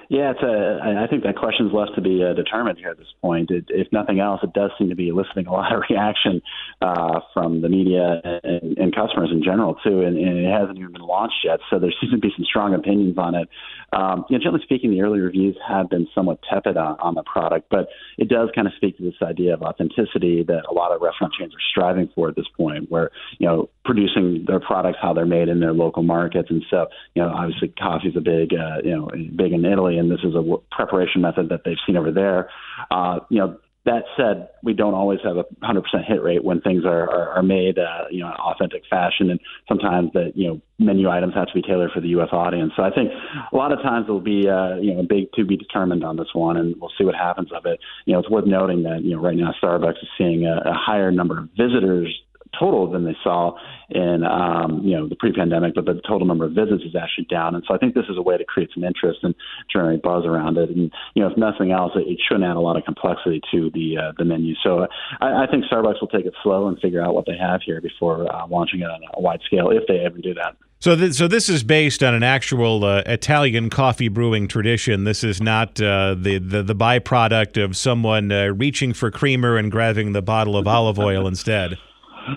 Yeah, 0.09 0.31
it's 0.31 0.41
a, 0.41 1.03
I 1.03 1.07
think 1.07 1.23
that 1.23 1.35
question's 1.35 1.73
left 1.73 1.95
to 1.95 2.01
be 2.01 2.23
uh, 2.23 2.33
determined 2.33 2.77
here 2.77 2.89
at 2.89 2.97
this 2.97 3.11
point. 3.21 3.49
It, 3.49 3.65
if 3.69 3.87
nothing 3.91 4.19
else, 4.19 4.41
it 4.43 4.53
does 4.53 4.71
seem 4.77 4.89
to 4.89 4.95
be 4.95 5.09
eliciting 5.09 5.47
a 5.47 5.51
lot 5.51 5.73
of 5.73 5.81
reaction 5.89 6.41
uh, 6.81 7.21
from 7.33 7.61
the 7.61 7.69
media 7.69 8.21
and, 8.43 8.77
and 8.77 8.95
customers 8.95 9.29
in 9.31 9.43
general 9.43 9.75
too, 9.83 10.01
and, 10.01 10.17
and 10.17 10.37
it 10.37 10.51
hasn't 10.51 10.77
even 10.77 10.91
been 10.91 11.01
launched 11.01 11.41
yet. 11.43 11.59
So 11.69 11.79
there 11.79 11.91
seems 12.01 12.13
to 12.13 12.19
be 12.19 12.29
some 12.35 12.45
strong 12.45 12.73
opinions 12.73 13.17
on 13.17 13.35
it. 13.35 13.49
Um, 13.93 14.25
you 14.29 14.37
know, 14.37 14.43
generally 14.43 14.63
speaking, 14.63 14.91
the 14.91 15.01
early 15.01 15.19
reviews 15.19 15.57
have 15.67 15.89
been 15.89 16.07
somewhat 16.13 16.39
tepid 16.49 16.77
on, 16.77 16.97
on 16.99 17.15
the 17.15 17.23
product, 17.23 17.67
but 17.69 17.87
it 18.17 18.29
does 18.29 18.49
kind 18.53 18.67
of 18.67 18.73
speak 18.75 18.97
to 18.97 19.03
this 19.03 19.15
idea 19.23 19.53
of 19.53 19.61
authenticity 19.61 20.43
that 20.43 20.63
a 20.69 20.73
lot 20.73 20.91
of 20.91 21.01
restaurant 21.01 21.33
chains 21.37 21.53
are 21.53 21.65
striving 21.71 22.09
for 22.13 22.29
at 22.29 22.35
this 22.35 22.47
point, 22.55 22.91
where 22.91 23.09
you 23.39 23.47
know 23.47 23.69
producing 23.85 24.43
their 24.47 24.59
products 24.59 24.97
how 25.01 25.13
they're 25.13 25.25
made 25.25 25.47
in 25.47 25.59
their 25.59 25.73
local 25.73 26.03
markets, 26.03 26.49
and 26.49 26.63
so 26.69 26.87
you 27.13 27.21
know 27.21 27.29
obviously 27.29 27.69
coffee 27.69 28.09
is 28.09 28.17
a 28.17 28.21
big 28.21 28.53
uh, 28.53 28.81
you 28.83 28.95
know 28.95 29.09
big 29.35 29.53
in 29.53 29.63
Italy, 29.63 29.97
and 29.97 30.11
this 30.11 30.21
is 30.23 30.35
a 30.35 30.57
preparation 30.71 31.21
method 31.21 31.49
that 31.49 31.61
they've 31.63 31.77
seen 31.85 31.95
over 31.95 32.11
there. 32.11 32.49
Uh, 32.91 33.19
you 33.29 33.39
know 33.39 33.57
that 33.85 34.03
said, 34.17 34.49
we 34.63 34.73
don't 34.73 34.95
always 34.95 35.19
have 35.23 35.37
a 35.37 35.43
100% 35.63 35.83
hit 36.07 36.23
rate 36.23 36.43
when 36.43 36.59
things 36.59 36.85
are, 36.85 37.07
are, 37.07 37.29
are 37.37 37.43
made, 37.43 37.77
uh, 37.77 38.05
you 38.09 38.21
know, 38.21 38.27
in 38.27 38.33
authentic 38.33 38.81
fashion, 38.89 39.29
and 39.29 39.39
sometimes 39.67 40.11
the 40.13 40.31
you 40.33 40.47
know 40.47 40.61
menu 40.79 41.07
items 41.07 41.35
have 41.35 41.47
to 41.47 41.53
be 41.53 41.61
tailored 41.61 41.91
for 41.91 42.01
the 42.01 42.07
U.S. 42.09 42.29
audience. 42.31 42.73
So 42.75 42.81
I 42.81 42.89
think 42.89 43.11
a 43.53 43.55
lot 43.55 43.71
of 43.71 43.81
times 43.83 44.07
there'll 44.07 44.19
be 44.19 44.49
uh, 44.49 44.77
you 44.77 44.95
know 44.95 45.03
big 45.03 45.31
to 45.33 45.45
be 45.45 45.55
determined 45.55 46.03
on 46.03 46.17
this 46.17 46.33
one, 46.33 46.57
and 46.57 46.75
we'll 46.81 46.91
see 46.97 47.03
what 47.03 47.13
happens 47.13 47.49
of 47.55 47.67
it. 47.67 47.79
You 48.05 48.13
know, 48.13 48.19
it's 48.19 48.29
worth 48.29 48.47
noting 48.47 48.83
that 48.83 49.03
you 49.03 49.15
know 49.15 49.21
right 49.21 49.37
now 49.37 49.53
Starbucks 49.61 50.01
is 50.01 50.09
seeing 50.17 50.45
a, 50.45 50.69
a 50.69 50.73
higher 50.73 51.11
number 51.11 51.37
of 51.37 51.49
visitors 51.55 52.09
total 52.57 52.89
than 52.89 53.05
they 53.05 53.15
saw 53.23 53.57
in 53.89 54.23
um, 54.23 54.81
you 54.83 54.95
know 54.97 55.07
the 55.07 55.15
pre-pandemic, 55.15 55.75
but 55.75 55.85
the 55.85 56.01
total 56.07 56.25
number 56.25 56.45
of 56.45 56.51
visits 56.53 56.83
is 56.83 56.95
actually 56.95 57.25
down. 57.25 57.55
And 57.55 57.63
so 57.67 57.73
I 57.73 57.77
think 57.77 57.93
this 57.93 58.05
is 58.09 58.17
a 58.17 58.21
way 58.21 58.37
to 58.37 58.45
create 58.45 58.69
some 58.73 58.83
interest 58.83 59.19
and 59.23 59.35
generate 59.71 60.01
buzz 60.01 60.25
around 60.25 60.57
it. 60.57 60.69
And 60.69 60.91
you 61.13 61.23
know, 61.23 61.29
if 61.29 61.37
nothing 61.37 61.71
else, 61.71 61.91
it, 61.95 62.07
it 62.07 62.19
shouldn't 62.27 62.45
add 62.45 62.55
a 62.55 62.59
lot 62.59 62.77
of 62.77 62.85
complexity 62.85 63.41
to 63.51 63.69
the 63.71 63.97
uh, 63.97 64.11
the 64.17 64.25
menu. 64.25 64.55
So 64.63 64.87
I, 65.21 65.43
I 65.43 65.47
think 65.49 65.65
Starbucks 65.65 66.01
will 66.01 66.07
take 66.07 66.25
it 66.25 66.33
slow 66.43 66.67
and 66.67 66.79
figure 66.79 67.03
out 67.03 67.13
what 67.13 67.25
they 67.25 67.37
have 67.37 67.61
here 67.65 67.81
before 67.81 68.31
uh, 68.33 68.47
launching 68.47 68.81
it 68.81 68.89
on 68.89 69.01
a 69.13 69.21
wide 69.21 69.41
scale, 69.45 69.69
if 69.71 69.83
they 69.87 69.99
ever 69.99 70.17
do 70.17 70.33
that. 70.35 70.55
So, 70.79 70.95
th- 70.95 71.13
so 71.13 71.27
this 71.27 71.49
is 71.49 71.63
based 71.63 72.03
on 72.03 72.13
an 72.13 72.21
actual 72.21 72.83
uh, 72.83 73.01
Italian 73.05 73.69
coffee 73.69 74.07
brewing 74.07 74.47
tradition. 74.47 75.03
This 75.03 75.23
is 75.23 75.41
not 75.41 75.81
uh, 75.81 76.15
the, 76.15 76.37
the 76.37 76.61
the 76.61 76.75
byproduct 76.75 77.63
of 77.63 77.75
someone 77.77 78.31
uh, 78.31 78.47
reaching 78.47 78.93
for 78.93 79.09
creamer 79.09 79.57
and 79.57 79.71
grabbing 79.71 80.11
the 80.11 80.21
bottle 80.21 80.57
of 80.57 80.67
olive 80.67 80.99
oil 80.99 81.27
instead. 81.27 81.77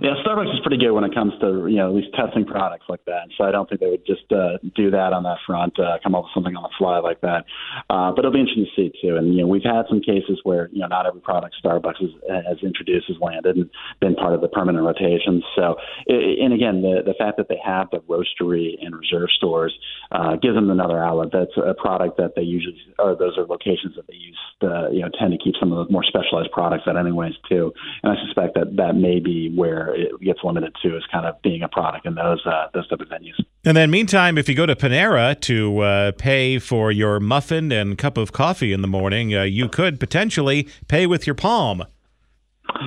Yeah, 0.03 0.21
Starbucks 0.25 0.53
is 0.53 0.61
pretty 0.61 0.77
good 0.77 0.93
when 0.93 1.05
it 1.05 1.15
comes 1.15 1.33
to 1.41 1.67
you 1.67 1.77
know 1.77 1.89
at 1.89 1.95
least 1.95 2.09
testing 2.15 2.45
products 2.45 2.85
like 2.89 3.05
that. 3.07 3.33
So 3.39 3.45
I 3.45 3.51
don't 3.51 3.69
think 3.69 3.81
they 3.81 3.89
would 3.89 4.05
just 4.05 4.31
uh, 4.31 4.61
do 4.77 4.91
that 4.91 5.13
on 5.17 5.23
that 5.23 5.39
front, 5.47 5.79
uh, 5.81 5.97
come 6.03 6.15
up 6.15 6.25
with 6.25 6.33
something 6.35 6.55
on 6.55 6.63
the 6.63 6.75
fly 6.77 6.99
like 6.99 7.23
that. 7.23 7.47
Uh, 7.89 8.13
but 8.13 8.21
it'll 8.21 8.33
be 8.33 8.41
interesting 8.41 8.69
to 8.69 8.75
see 8.77 8.93
too. 9.01 9.17
And 9.17 9.35
you 9.35 9.41
know 9.41 9.47
we've 9.47 9.65
had 9.65 9.89
some 9.89 10.01
cases 10.01 10.41
where 10.45 10.69
you 10.73 10.81
know 10.81 10.89
not 10.89 11.07
every 11.07 11.21
product 11.21 11.57
Starbucks 11.65 12.05
has, 12.05 12.11
has 12.29 12.59
introduced 12.63 13.09
has 13.09 13.17
landed 13.21 13.57
and 13.57 13.71
been 14.01 14.15
part 14.15 14.35
of 14.35 14.43
the 14.43 14.49
permanent 14.49 14.85
rotations. 14.85 15.43
So 15.57 15.77
and 16.07 16.53
again 16.53 16.83
the 16.83 17.01
the 17.05 17.15
fact 17.17 17.39
that 17.39 17.49
they 17.49 17.61
have 17.65 17.89
the 17.89 18.05
roastery 18.05 18.77
and 18.85 18.95
reserve 18.95 19.31
stores 19.37 19.73
uh, 20.13 20.37
gives 20.37 20.55
them 20.55 20.71
another 20.71 21.03
outlet. 21.03 21.29
That's 21.33 21.57
a 21.57 21.73
product 21.73 22.19
that 22.19 22.37
they 22.37 22.43
usually 22.43 22.77
or 22.99 23.17
those 23.17 23.39
are 23.39 23.47
locations 23.47 23.97
that 23.97 24.07
they 24.07 24.21
use 24.21 24.39
uh, 24.61 24.91
you 24.91 25.01
know 25.01 25.09
tend 25.19 25.33
to 25.33 25.39
keep 25.39 25.55
some 25.59 25.73
of 25.73 25.87
the 25.87 25.93
more 25.93 26.05
specialized 26.05 26.53
products 26.53 26.85
at 26.87 26.97
anyways 26.97 27.41
too. 27.49 27.73
And 28.03 28.13
I 28.13 28.17
suspect 28.27 28.53
that 28.61 28.77
that 28.77 28.95
may 28.95 29.19
be 29.19 29.49
where 29.49 29.78
where 29.79 29.95
it 29.95 30.21
gets 30.21 30.41
limited 30.43 30.75
to 30.83 30.97
is 30.97 31.03
kind 31.13 31.27
of 31.27 31.41
being 31.43 31.63
a 31.63 31.69
product 31.69 32.07
in 32.07 32.15
those 32.15 32.45
uh, 32.47 32.69
those 32.75 32.89
type 32.89 33.01
of 33.01 33.09
venues. 33.09 33.39
And 33.65 33.77
then, 33.77 33.91
meantime, 33.91 34.39
if 34.39 34.49
you 34.49 34.55
go 34.55 34.67
to 34.67 34.77
Panera 34.77 35.39
to 35.43 35.81
uh, 35.81 36.13
pay 36.13 36.59
for 36.59 36.91
your 36.91 37.21
muffin 37.21 37.73
and 37.73 37.99
cup 37.99 38.17
of 38.17 38.33
coffee 38.33 38.73
in 38.73 38.83
the 38.83 38.89
morning, 38.89 39.35
uh, 39.35 39.43
you 39.43 39.69
could 39.69 40.01
potentially 40.01 40.69
pay 40.89 41.07
with 41.07 41.27
your 41.27 41.35
palm. 41.35 41.85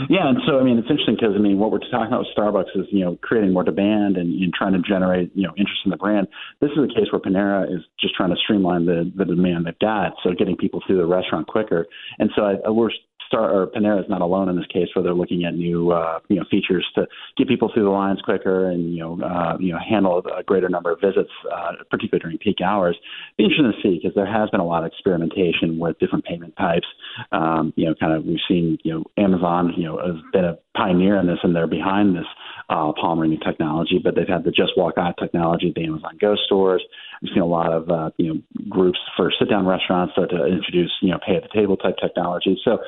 Yeah, 0.10 0.29
and 0.29 0.38
so 0.48 0.60
I 0.60 0.63
mean, 0.63 0.77
it's 0.77 0.89
interesting 0.89 1.15
because 1.15 1.36
I 1.36 1.39
mean, 1.39 1.57
what 1.57 1.71
we're 1.71 1.79
talking 1.79 2.07
about 2.07 2.19
with 2.19 2.36
Starbucks 2.38 2.79
is 2.79 2.86
you 2.91 3.03
know 3.03 3.17
creating 3.21 3.51
more 3.51 3.63
demand 3.63 4.15
and, 4.15 4.41
and 4.41 4.53
trying 4.53 4.74
to 4.74 4.79
generate 4.79 5.31
you 5.36 5.43
know 5.43 5.53
interest 5.57 5.81
in 5.86 5.91
the 5.91 5.98
brand. 5.98 6.27
This 6.60 6.69
is 6.71 6.77
a 6.77 6.88
case 6.88 7.12
where 7.12 7.19
Panera 7.19 7.65
is 7.65 7.81
just 8.00 8.15
trying 8.15 8.29
to 8.29 8.36
streamline 8.38 8.86
the 8.86 9.12
the 9.15 9.25
demand 9.25 9.65
they've 9.65 9.79
got, 9.79 10.13
so 10.24 10.33
getting 10.33 10.55
people 10.55 10.81
through 10.86 10.98
the 10.98 11.05
restaurant 11.05 11.48
quicker. 11.48 11.88
And 12.19 12.29
so 12.36 12.43
I, 12.43 12.69
we're 12.69 12.91
Star 13.31 13.50
or 13.50 13.67
Panera 13.67 14.03
is 14.03 14.09
not 14.09 14.21
alone 14.21 14.50
in 14.50 14.57
this 14.57 14.65
case, 14.67 14.89
where 14.93 15.03
they're 15.03 15.13
looking 15.13 15.45
at 15.45 15.55
new 15.55 15.91
uh, 15.91 16.19
you 16.27 16.35
know 16.35 16.43
features 16.51 16.85
to 16.95 17.07
get 17.38 17.47
people 17.47 17.71
through 17.73 17.85
the 17.85 17.89
lines 17.89 18.19
quicker 18.23 18.69
and 18.69 18.93
you 18.93 19.00
know 19.00 19.21
uh, 19.23 19.55
you 19.57 19.71
know 19.71 19.79
handle 19.79 20.21
a 20.38 20.43
greater 20.43 20.67
number 20.67 20.91
of 20.91 21.00
visits, 21.00 21.31
uh, 21.51 21.71
particularly 21.89 22.21
during 22.21 22.38
peak 22.38 22.57
hours. 22.61 22.97
Be 23.38 23.45
interesting 23.45 23.71
to 23.71 23.81
see 23.81 24.00
because 24.01 24.15
there 24.15 24.31
has 24.31 24.50
been 24.50 24.59
a 24.59 24.65
lot 24.65 24.83
of 24.83 24.91
experimentation 24.91 25.79
with 25.79 25.97
different 26.00 26.25
payment 26.25 26.55
types. 26.57 26.88
Um, 27.31 27.73
you 27.77 27.85
know, 27.85 27.95
kind 27.95 28.13
of 28.13 28.25
we've 28.25 28.43
seen 28.47 28.77
you 28.83 28.93
know 28.93 29.03
Amazon 29.17 29.73
you 29.77 29.85
know 29.85 29.97
has 29.97 30.21
been 30.33 30.45
a 30.45 30.57
pioneer 30.75 31.17
in 31.17 31.27
this 31.27 31.39
and 31.43 31.55
they're 31.55 31.67
behind 31.67 32.15
this 32.15 32.27
uh, 32.72 32.94
palm 33.00 33.20
ringing 33.20 33.40
technology, 33.40 34.00
but 34.01 34.16
they've 34.16 34.28
had 34.28 34.46
the 34.46 34.51
Just 34.51 34.72
Walk 34.78 34.94
Out 34.98 35.16
technology 35.20 35.70
at 35.70 35.75
the 35.75 35.84
Amazon 35.84 36.18
Go 36.20 36.36
stores. 36.46 36.82
We've 37.22 37.32
seen 37.34 37.44
a 37.44 37.46
lot 37.46 37.74
of 37.74 37.90
uh, 37.90 38.12
you 38.18 38.34
know 38.34 38.42
groups 38.70 39.00
for 39.18 39.32
sit 39.38 39.50
down 39.50 39.66
restaurants 39.66 40.13
start 40.13 40.30
to 40.30 40.46
introduce 40.46 40.92
you 41.01 41.12
know 41.12 41.20
pay 41.25 41.36
at 41.36 41.44
the 41.44 41.50
table 41.54 41.75
type 41.75 41.96
technology. 42.01 42.58
So 42.63 42.80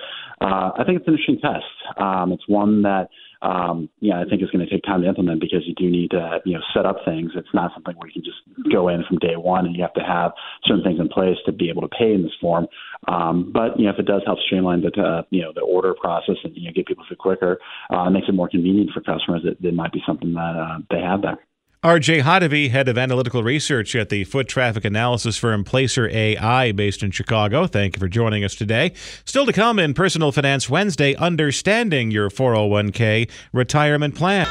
uh, 0.42 0.72
I 0.78 0.84
think 0.86 1.00
it's 1.00 1.08
an 1.08 1.14
interesting 1.14 1.40
test. 1.40 2.00
Um, 2.00 2.32
it's 2.32 2.48
one 2.48 2.84
that 2.84 3.10
um, 3.44 3.90
yeah, 4.00 4.22
I 4.22 4.24
think 4.24 4.42
is 4.42 4.50
going 4.52 4.66
to 4.66 4.72
take 4.72 4.84
time 4.84 5.02
to 5.02 5.08
implement 5.08 5.42
because 5.42 5.64
you 5.68 5.76
do 5.76 5.92
need 5.92 6.12
to, 6.12 6.40
you 6.46 6.54
know, 6.54 6.62
set 6.74 6.86
up 6.86 6.98
things. 7.04 7.32
It's 7.36 7.54
not 7.54 7.72
something 7.74 7.94
where 7.98 8.08
you 8.08 8.14
can 8.14 8.24
just 8.24 8.72
go 8.72 8.88
in 8.88 9.04
from 9.04 9.20
day 9.20 9.36
one 9.36 9.66
and 9.66 9.76
you 9.76 9.82
have 9.82 9.94
to 9.96 10.02
have 10.02 10.32
certain 10.64 10.84
things 10.84 11.00
in 11.00 11.10
place 11.10 11.36
to 11.46 11.52
be 11.52 11.70
able 11.70 11.82
to 11.82 11.90
pay 11.90 12.14
in 12.14 12.24
this 12.24 12.32
form. 12.40 12.68
Um, 13.10 13.52
but 13.54 13.78
you 13.78 13.86
know, 13.86 13.92
if 13.92 14.00
it 14.00 14.06
does 14.06 14.22
help 14.26 14.40
streamline 14.46 14.82
the, 14.82 15.02
uh, 15.02 15.24
you 15.30 15.42
know, 15.42 15.52
the 15.54 15.62
order 15.62 15.94
process 15.94 16.36
and 16.46 16.56
you 16.56 16.68
know, 16.68 16.72
get 16.74 16.88
people 16.88 17.04
through 17.06 17.18
quicker, 17.18 17.60
uh, 17.94 18.08
it 18.08 18.12
makes 18.12 18.30
it 18.30 18.34
more 18.34 18.48
convenient 18.48 18.92
for 18.94 19.02
customers. 19.02 19.42
It, 19.44 19.58
it 19.62 19.74
might 19.74 19.92
be 19.92 20.02
something 20.08 20.34
that 20.34 20.56
uh, 20.56 20.80
they 20.90 21.02
have 21.02 21.22
there. 21.22 21.40
RJ 21.84 22.22
Hottovy, 22.22 22.70
head 22.70 22.88
of 22.88 22.98
analytical 22.98 23.44
research 23.44 23.94
at 23.94 24.08
the 24.08 24.24
foot 24.24 24.48
traffic 24.48 24.86
analysis 24.86 25.36
firm 25.36 25.66
Placer 25.66 26.08
AI 26.08 26.72
based 26.72 27.04
in 27.04 27.12
Chicago. 27.12 27.68
Thank 27.68 27.98
you 27.98 28.00
for 28.00 28.08
joining 28.08 28.46
us 28.46 28.56
today. 28.56 28.94
Still 29.26 29.46
to 29.46 29.52
come 29.52 29.80
in 29.80 29.94
Personal 29.94 30.32
Finance 30.32 30.70
Wednesday, 30.70 31.14
understanding 31.16 32.10
your 32.10 32.30
401k 32.30 33.30
retirement 33.52 34.16
plan. 34.16 34.48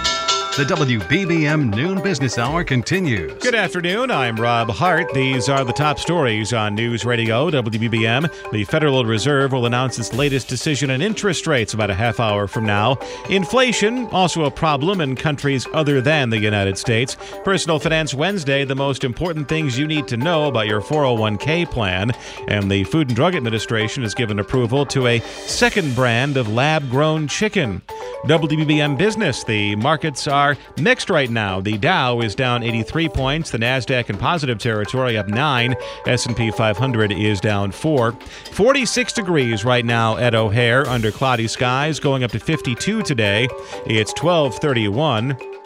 The 0.54 0.64
WBBM 0.64 1.74
Noon 1.74 2.02
Business 2.02 2.36
Hour 2.36 2.62
continues. 2.62 3.32
Good 3.42 3.54
afternoon. 3.54 4.10
I'm 4.10 4.36
Rob 4.36 4.68
Hart. 4.68 5.10
These 5.14 5.48
are 5.48 5.64
the 5.64 5.72
top 5.72 5.98
stories 5.98 6.52
on 6.52 6.74
News 6.74 7.06
Radio 7.06 7.50
WBBM. 7.50 8.50
The 8.52 8.64
Federal 8.64 9.06
Reserve 9.06 9.52
will 9.52 9.64
announce 9.64 9.98
its 9.98 10.12
latest 10.12 10.48
decision 10.48 10.90
on 10.90 11.00
interest 11.00 11.46
rates 11.46 11.72
about 11.72 11.88
a 11.88 11.94
half 11.94 12.20
hour 12.20 12.46
from 12.46 12.66
now. 12.66 12.98
Inflation, 13.30 14.04
also 14.08 14.44
a 14.44 14.50
problem 14.50 15.00
in 15.00 15.16
countries 15.16 15.66
other 15.72 16.02
than 16.02 16.28
the 16.28 16.38
United 16.38 16.76
States. 16.76 17.16
Personal 17.44 17.78
Finance 17.78 18.12
Wednesday, 18.12 18.66
the 18.66 18.76
most 18.76 19.04
important 19.04 19.48
things 19.48 19.78
you 19.78 19.86
need 19.86 20.06
to 20.08 20.18
know 20.18 20.48
about 20.48 20.66
your 20.66 20.82
401k 20.82 21.70
plan. 21.70 22.10
And 22.46 22.70
the 22.70 22.84
Food 22.84 23.08
and 23.08 23.16
Drug 23.16 23.34
Administration 23.34 24.02
has 24.02 24.12
given 24.12 24.38
approval 24.38 24.84
to 24.84 25.06
a 25.06 25.20
second 25.46 25.94
brand 25.94 26.36
of 26.36 26.52
lab 26.52 26.90
grown 26.90 27.26
chicken. 27.26 27.80
WBBM 28.26 28.98
Business, 28.98 29.42
the 29.44 29.74
markets 29.76 30.28
are 30.28 30.41
are 30.42 30.56
mixed 30.76 31.08
right 31.08 31.30
now. 31.30 31.60
The 31.60 31.78
Dow 31.78 32.20
is 32.20 32.34
down 32.34 32.64
83 32.64 33.08
points, 33.08 33.50
the 33.50 33.58
Nasdaq 33.58 34.10
in 34.10 34.18
positive 34.18 34.58
territory 34.58 35.16
up 35.16 35.28
9, 35.28 35.74
S&P 36.06 36.50
500 36.50 37.12
is 37.12 37.40
down 37.40 37.70
4. 37.70 38.12
46 38.12 39.12
degrees 39.12 39.64
right 39.64 39.84
now 39.84 40.16
at 40.16 40.34
O'Hare 40.34 40.86
under 40.88 41.12
cloudy 41.12 41.46
skies, 41.46 42.00
going 42.00 42.24
up 42.24 42.32
to 42.32 42.40
52 42.40 43.02
today. 43.02 43.48
It's 43.86 44.12
1231. 44.20 45.61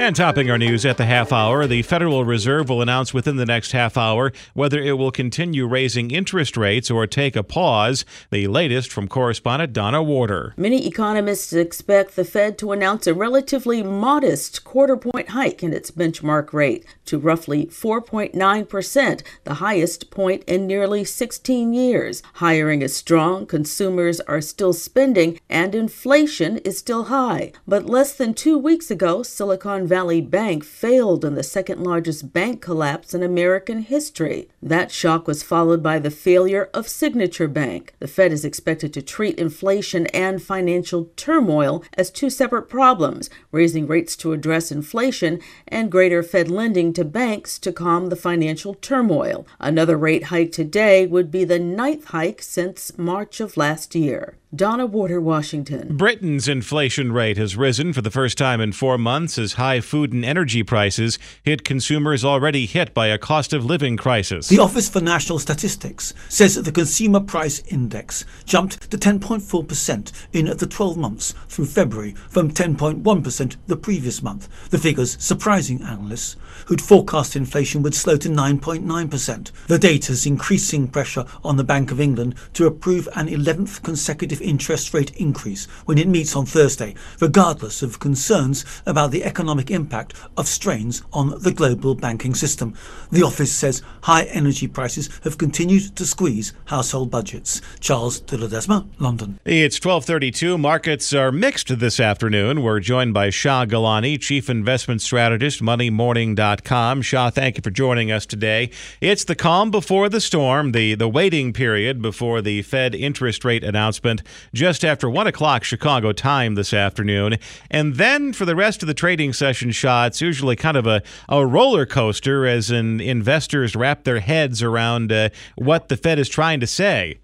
And 0.00 0.16
topping 0.16 0.50
our 0.50 0.58
news 0.58 0.84
at 0.84 0.96
the 0.96 1.04
half 1.04 1.32
hour, 1.32 1.66
the 1.66 1.82
Federal 1.82 2.24
Reserve 2.24 2.70
will 2.70 2.82
announce 2.82 3.14
within 3.14 3.36
the 3.36 3.46
next 3.46 3.72
half 3.72 3.96
hour 3.96 4.32
whether 4.52 4.80
it 4.80 4.98
will 4.98 5.12
continue 5.12 5.66
raising 5.66 6.10
interest 6.10 6.56
rates 6.56 6.90
or 6.90 7.06
take 7.06 7.36
a 7.36 7.44
pause. 7.44 8.04
The 8.30 8.48
latest 8.48 8.90
from 8.90 9.06
correspondent 9.06 9.72
Donna 9.72 10.02
Warder. 10.02 10.54
Many 10.56 10.88
economists 10.88 11.52
expect 11.52 12.16
the 12.16 12.24
Fed 12.24 12.58
to 12.58 12.72
announce 12.72 13.06
a 13.06 13.14
relatively 13.14 13.82
modest 13.82 14.64
quarter 14.64 14.96
point 14.96 15.28
hike 15.30 15.62
in 15.62 15.72
its 15.72 15.90
benchmark 15.90 16.52
rate 16.52 16.84
to 17.04 17.18
roughly 17.18 17.66
4.9%, 17.66 19.22
the 19.44 19.54
highest 19.54 20.10
point 20.10 20.42
in 20.44 20.66
nearly 20.66 21.04
16 21.04 21.74
years. 21.74 22.22
Hiring 22.34 22.82
is 22.82 22.96
strong, 22.96 23.46
consumers 23.46 24.20
are 24.20 24.40
still 24.40 24.72
spending, 24.72 25.38
and 25.48 25.74
inflation 25.74 26.58
is 26.58 26.78
still 26.78 27.04
high. 27.04 27.52
But 27.68 27.86
less 27.86 28.14
than 28.14 28.34
two 28.34 28.58
weeks 28.58 28.90
ago, 28.90 29.22
Silicon 29.22 29.81
Valley 29.86 30.20
Bank 30.20 30.64
failed 30.64 31.24
in 31.24 31.34
the 31.34 31.42
second 31.42 31.82
largest 31.82 32.32
bank 32.32 32.60
collapse 32.60 33.14
in 33.14 33.22
American 33.22 33.80
history. 33.80 34.48
That 34.62 34.90
shock 34.90 35.26
was 35.26 35.42
followed 35.42 35.82
by 35.82 35.98
the 35.98 36.10
failure 36.10 36.70
of 36.74 36.88
Signature 36.88 37.48
Bank. 37.48 37.94
The 37.98 38.08
Fed 38.08 38.32
is 38.32 38.44
expected 38.44 38.92
to 38.94 39.02
treat 39.02 39.38
inflation 39.38 40.06
and 40.08 40.42
financial 40.42 41.10
turmoil 41.16 41.84
as 41.94 42.10
two 42.10 42.30
separate 42.30 42.68
problems, 42.68 43.30
raising 43.50 43.86
rates 43.86 44.16
to 44.16 44.32
address 44.32 44.72
inflation 44.72 45.40
and 45.68 45.92
greater 45.92 46.22
Fed 46.22 46.50
lending 46.50 46.92
to 46.94 47.04
banks 47.04 47.58
to 47.60 47.72
calm 47.72 48.08
the 48.08 48.16
financial 48.16 48.74
turmoil. 48.74 49.46
Another 49.60 49.96
rate 49.96 50.24
hike 50.24 50.52
today 50.52 51.06
would 51.06 51.30
be 51.30 51.44
the 51.44 51.58
ninth 51.58 52.06
hike 52.06 52.42
since 52.42 52.96
March 52.98 53.40
of 53.40 53.56
last 53.56 53.94
year. 53.94 54.36
Donna 54.54 54.84
Warder, 54.84 55.18
Washington. 55.18 55.96
Britain's 55.96 56.46
inflation 56.46 57.10
rate 57.10 57.38
has 57.38 57.56
risen 57.56 57.94
for 57.94 58.02
the 58.02 58.10
first 58.10 58.36
time 58.36 58.60
in 58.60 58.72
four 58.72 58.98
months 58.98 59.38
as 59.38 59.54
high 59.54 59.80
food 59.80 60.12
and 60.12 60.26
energy 60.26 60.62
prices 60.62 61.18
hit 61.42 61.64
consumers 61.64 62.22
already 62.22 62.66
hit 62.66 62.92
by 62.92 63.06
a 63.06 63.16
cost 63.16 63.54
of 63.54 63.64
living 63.64 63.96
crisis. 63.96 64.48
The 64.48 64.58
Office 64.58 64.90
for 64.90 65.00
National 65.00 65.38
Statistics 65.38 66.12
says 66.28 66.56
that 66.56 66.66
the 66.66 66.72
Consumer 66.72 67.20
Price 67.20 67.60
Index 67.68 68.26
jumped 68.44 68.90
to 68.90 68.98
10.4% 68.98 70.12
in 70.34 70.54
the 70.54 70.66
12 70.66 70.98
months 70.98 71.34
through 71.48 71.64
February 71.64 72.12
from 72.12 72.50
10.1% 72.50 73.56
the 73.68 73.76
previous 73.78 74.22
month. 74.22 74.68
The 74.68 74.76
figures 74.76 75.16
surprising 75.18 75.80
analysts 75.80 76.36
who'd 76.66 76.82
forecast 76.82 77.36
inflation 77.36 77.82
would 77.84 77.94
slow 77.94 78.18
to 78.18 78.28
9.9%. 78.28 79.50
The 79.68 79.78
data's 79.78 80.26
increasing 80.26 80.88
pressure 80.88 81.24
on 81.42 81.56
the 81.56 81.64
Bank 81.64 81.90
of 81.90 82.00
England 82.00 82.34
to 82.52 82.66
approve 82.66 83.08
an 83.14 83.28
11th 83.28 83.82
consecutive 83.82 84.41
interest 84.42 84.92
rate 84.92 85.16
increase 85.16 85.66
when 85.86 85.98
it 85.98 86.08
meets 86.08 86.36
on 86.36 86.46
Thursday, 86.46 86.94
regardless 87.20 87.82
of 87.82 88.00
concerns 88.00 88.64
about 88.86 89.10
the 89.10 89.24
economic 89.24 89.70
impact 89.70 90.14
of 90.36 90.46
strains 90.46 91.02
on 91.12 91.40
the 91.40 91.52
global 91.52 91.94
banking 91.94 92.34
system. 92.34 92.74
The 93.10 93.22
office 93.22 93.52
says 93.52 93.82
high 94.02 94.24
energy 94.24 94.66
prices 94.66 95.08
have 95.24 95.38
continued 95.38 95.96
to 95.96 96.06
squeeze 96.06 96.52
household 96.66 97.10
budgets. 97.10 97.60
Charles 97.80 98.20
de 98.20 98.36
Ledesma, 98.36 98.86
London. 98.98 99.38
It's 99.44 99.76
1232. 99.76 100.58
Markets 100.58 101.12
are 101.12 101.32
mixed 101.32 101.78
this 101.78 102.00
afternoon. 102.00 102.62
We're 102.62 102.80
joined 102.80 103.14
by 103.14 103.30
Shah 103.30 103.64
Gilani, 103.66 104.20
Chief 104.20 104.50
Investment 104.50 105.00
Strategist, 105.00 105.62
MoneyMorning.com. 105.62 107.02
Shah, 107.02 107.30
thank 107.30 107.56
you 107.56 107.62
for 107.62 107.70
joining 107.70 108.10
us 108.10 108.26
today. 108.26 108.70
It's 109.00 109.24
the 109.24 109.34
calm 109.34 109.70
before 109.70 110.08
the 110.08 110.20
storm, 110.20 110.72
the, 110.72 110.94
the 110.94 111.08
waiting 111.08 111.52
period 111.52 112.02
before 112.02 112.42
the 112.42 112.62
Fed 112.62 112.94
interest 112.94 113.44
rate 113.44 113.64
announcement 113.64 114.22
just 114.52 114.84
after 114.84 115.08
1 115.08 115.26
o'clock 115.26 115.64
Chicago 115.64 116.12
time 116.12 116.54
this 116.54 116.72
afternoon. 116.72 117.36
And 117.70 117.96
then 117.96 118.32
for 118.32 118.44
the 118.44 118.56
rest 118.56 118.82
of 118.82 118.86
the 118.86 118.94
trading 118.94 119.32
session 119.32 119.70
shots, 119.70 120.20
usually 120.20 120.56
kind 120.56 120.76
of 120.76 120.86
a, 120.86 121.02
a 121.28 121.46
roller 121.46 121.86
coaster 121.86 122.46
as 122.46 122.70
in 122.70 123.00
investors 123.00 123.74
wrap 123.74 124.04
their 124.04 124.20
heads 124.20 124.62
around 124.62 125.12
uh, 125.12 125.30
what 125.56 125.88
the 125.88 125.96
Fed 125.96 126.18
is 126.18 126.28
trying 126.28 126.60
to 126.60 126.66
say. 126.66 127.18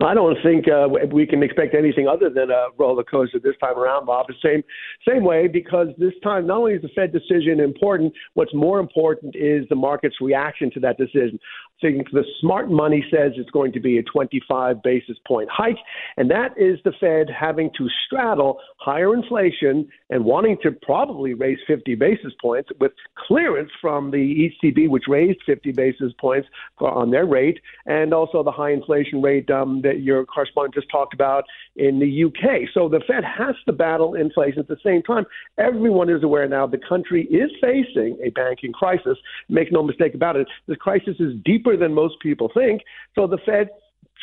I 0.00 0.14
don't 0.14 0.36
think 0.42 0.66
uh, 0.68 0.88
we 1.12 1.26
can 1.26 1.42
expect 1.42 1.74
anything 1.74 2.08
other 2.08 2.30
than 2.30 2.50
a 2.50 2.66
roller 2.78 3.04
coaster 3.04 3.38
this 3.38 3.54
time 3.60 3.78
around, 3.78 4.06
Bob. 4.06 4.26
The 4.26 4.34
same 4.42 4.62
same 5.08 5.24
way 5.24 5.48
because 5.48 5.88
this 5.98 6.14
time 6.22 6.46
not 6.46 6.58
only 6.58 6.74
is 6.74 6.82
the 6.82 6.88
Fed 6.88 7.12
decision 7.12 7.60
important, 7.60 8.12
what's 8.34 8.54
more 8.54 8.80
important 8.80 9.36
is 9.36 9.66
the 9.68 9.76
market's 9.76 10.16
reaction 10.20 10.70
to 10.72 10.80
that 10.80 10.96
decision 10.98 11.38
think 11.82 12.10
the 12.12 12.24
smart 12.40 12.70
money 12.70 13.04
says 13.10 13.32
it's 13.36 13.50
going 13.50 13.72
to 13.72 13.80
be 13.80 13.98
a 13.98 14.02
25 14.04 14.82
basis 14.82 15.18
point 15.26 15.50
hike, 15.52 15.76
and 16.16 16.30
that 16.30 16.56
is 16.56 16.78
the 16.84 16.92
Fed 16.98 17.28
having 17.28 17.70
to 17.76 17.88
straddle 18.06 18.58
higher 18.78 19.14
inflation 19.14 19.88
and 20.08 20.24
wanting 20.24 20.56
to 20.62 20.72
probably 20.72 21.34
raise 21.34 21.58
50 21.66 21.94
basis 21.96 22.32
points 22.40 22.70
with 22.80 22.92
clearance 23.26 23.70
from 23.80 24.10
the 24.10 24.50
ECB, 24.64 24.88
which 24.88 25.04
raised 25.08 25.40
50 25.44 25.72
basis 25.72 26.12
points 26.18 26.48
on 26.80 27.10
their 27.10 27.26
rate, 27.26 27.60
and 27.86 28.14
also 28.14 28.42
the 28.42 28.50
high 28.50 28.70
inflation 28.70 29.20
rate 29.20 29.50
um, 29.50 29.82
that 29.82 30.00
your 30.00 30.24
correspondent 30.24 30.74
just 30.74 30.90
talked 30.90 31.12
about 31.12 31.44
in 31.76 31.98
the 31.98 32.24
UK. 32.24 32.68
So 32.72 32.88
the 32.88 33.00
Fed 33.06 33.24
has 33.24 33.56
to 33.66 33.72
battle 33.72 34.14
inflation 34.14 34.60
at 34.60 34.68
the 34.68 34.76
same 34.84 35.02
time. 35.02 35.24
Everyone 35.58 36.08
is 36.08 36.22
aware 36.22 36.46
now 36.48 36.66
the 36.66 36.78
country 36.78 37.24
is 37.24 37.50
facing 37.60 38.18
a 38.22 38.30
banking 38.30 38.72
crisis. 38.72 39.18
Make 39.48 39.72
no 39.72 39.82
mistake 39.82 40.14
about 40.14 40.36
it. 40.36 40.46
This 40.66 40.76
crisis 40.76 41.16
is 41.18 41.32
deeper 41.44 41.71
deeper 41.72 41.82
than 41.82 41.94
most 41.94 42.14
people 42.20 42.50
think. 42.54 42.82
So 43.14 43.26
the 43.26 43.38
Fed 43.44 43.68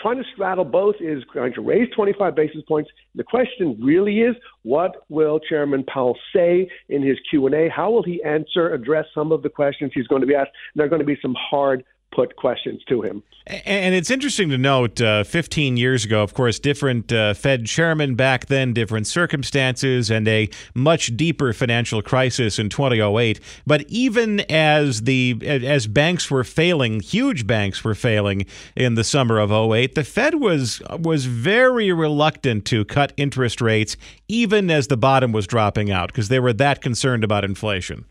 trying 0.01 0.17
to 0.17 0.23
straddle 0.33 0.65
both 0.65 0.95
is 0.99 1.23
going 1.33 1.53
to 1.53 1.62
raise 1.62 1.89
25 1.95 2.35
basis 2.35 2.62
points. 2.67 2.89
The 3.15 3.23
question 3.23 3.77
really 3.81 4.19
is, 4.19 4.35
what 4.63 4.91
will 5.09 5.39
Chairman 5.39 5.83
Powell 5.83 6.17
say 6.33 6.69
in 6.88 7.01
his 7.03 7.17
Q&A? 7.29 7.69
How 7.69 7.91
will 7.91 8.03
he 8.03 8.23
answer, 8.23 8.73
address 8.73 9.05
some 9.13 9.31
of 9.31 9.43
the 9.43 9.49
questions 9.49 9.91
he's 9.93 10.07
going 10.07 10.21
to 10.21 10.27
be 10.27 10.35
asked? 10.35 10.51
There 10.75 10.85
are 10.85 10.89
going 10.89 11.01
to 11.01 11.05
be 11.05 11.17
some 11.21 11.35
hard 11.38 11.83
put 12.12 12.36
questions 12.36 12.82
to 12.89 13.02
him. 13.02 13.24
And 13.65 13.95
it's 13.95 14.12
interesting 14.12 14.50
to 14.50 14.60
note 14.60 15.02
uh, 15.02 15.24
15 15.24 15.76
years 15.76 16.06
ago, 16.06 16.22
of 16.22 16.36
course, 16.36 16.60
different 16.60 17.12
uh, 17.12 17.34
Fed 17.34 17.65
chairman 17.65 18.13
back 18.13 18.45
then, 18.45 18.74
different 18.74 19.08
circumstances, 19.08 20.12
and 20.12 20.28
a 20.28 20.50
much 20.76 21.17
deeper 21.17 21.52
financial 21.52 22.04
crisis 22.04 22.60
in 22.60 22.69
2008. 22.69 23.39
But 23.65 23.86
even 23.88 24.41
as 24.52 25.02
the 25.02 25.39
as 25.43 25.88
banks 25.88 26.30
were 26.30 26.43
failing, 26.43 27.00
huge 27.00 27.48
banks 27.48 27.84
were 27.84 27.95
failing 27.95 28.45
in 28.76 28.93
the 28.93 29.04
summer 29.04 29.39
of 29.39 29.52
08, 29.52 29.95
the 29.95 30.04
Fed 30.04 30.36
was 30.36 30.80
was 31.00 31.26
very 31.26 31.91
reluctant 31.91 32.65
to 32.65 32.86
cut 32.86 33.13
interest 33.17 33.62
rates 33.62 33.98
even 34.28 34.69
as 34.69 34.88
the 34.88 34.98
bottom 34.98 35.32
was 35.32 35.48
dropping 35.48 35.89
out 35.89 36.10
because 36.10 36.30
they 36.30 36.39
were 36.39 36.54
that 36.54 36.82
concerned 36.82 37.24
about 37.24 37.43
inflation. 37.43 38.06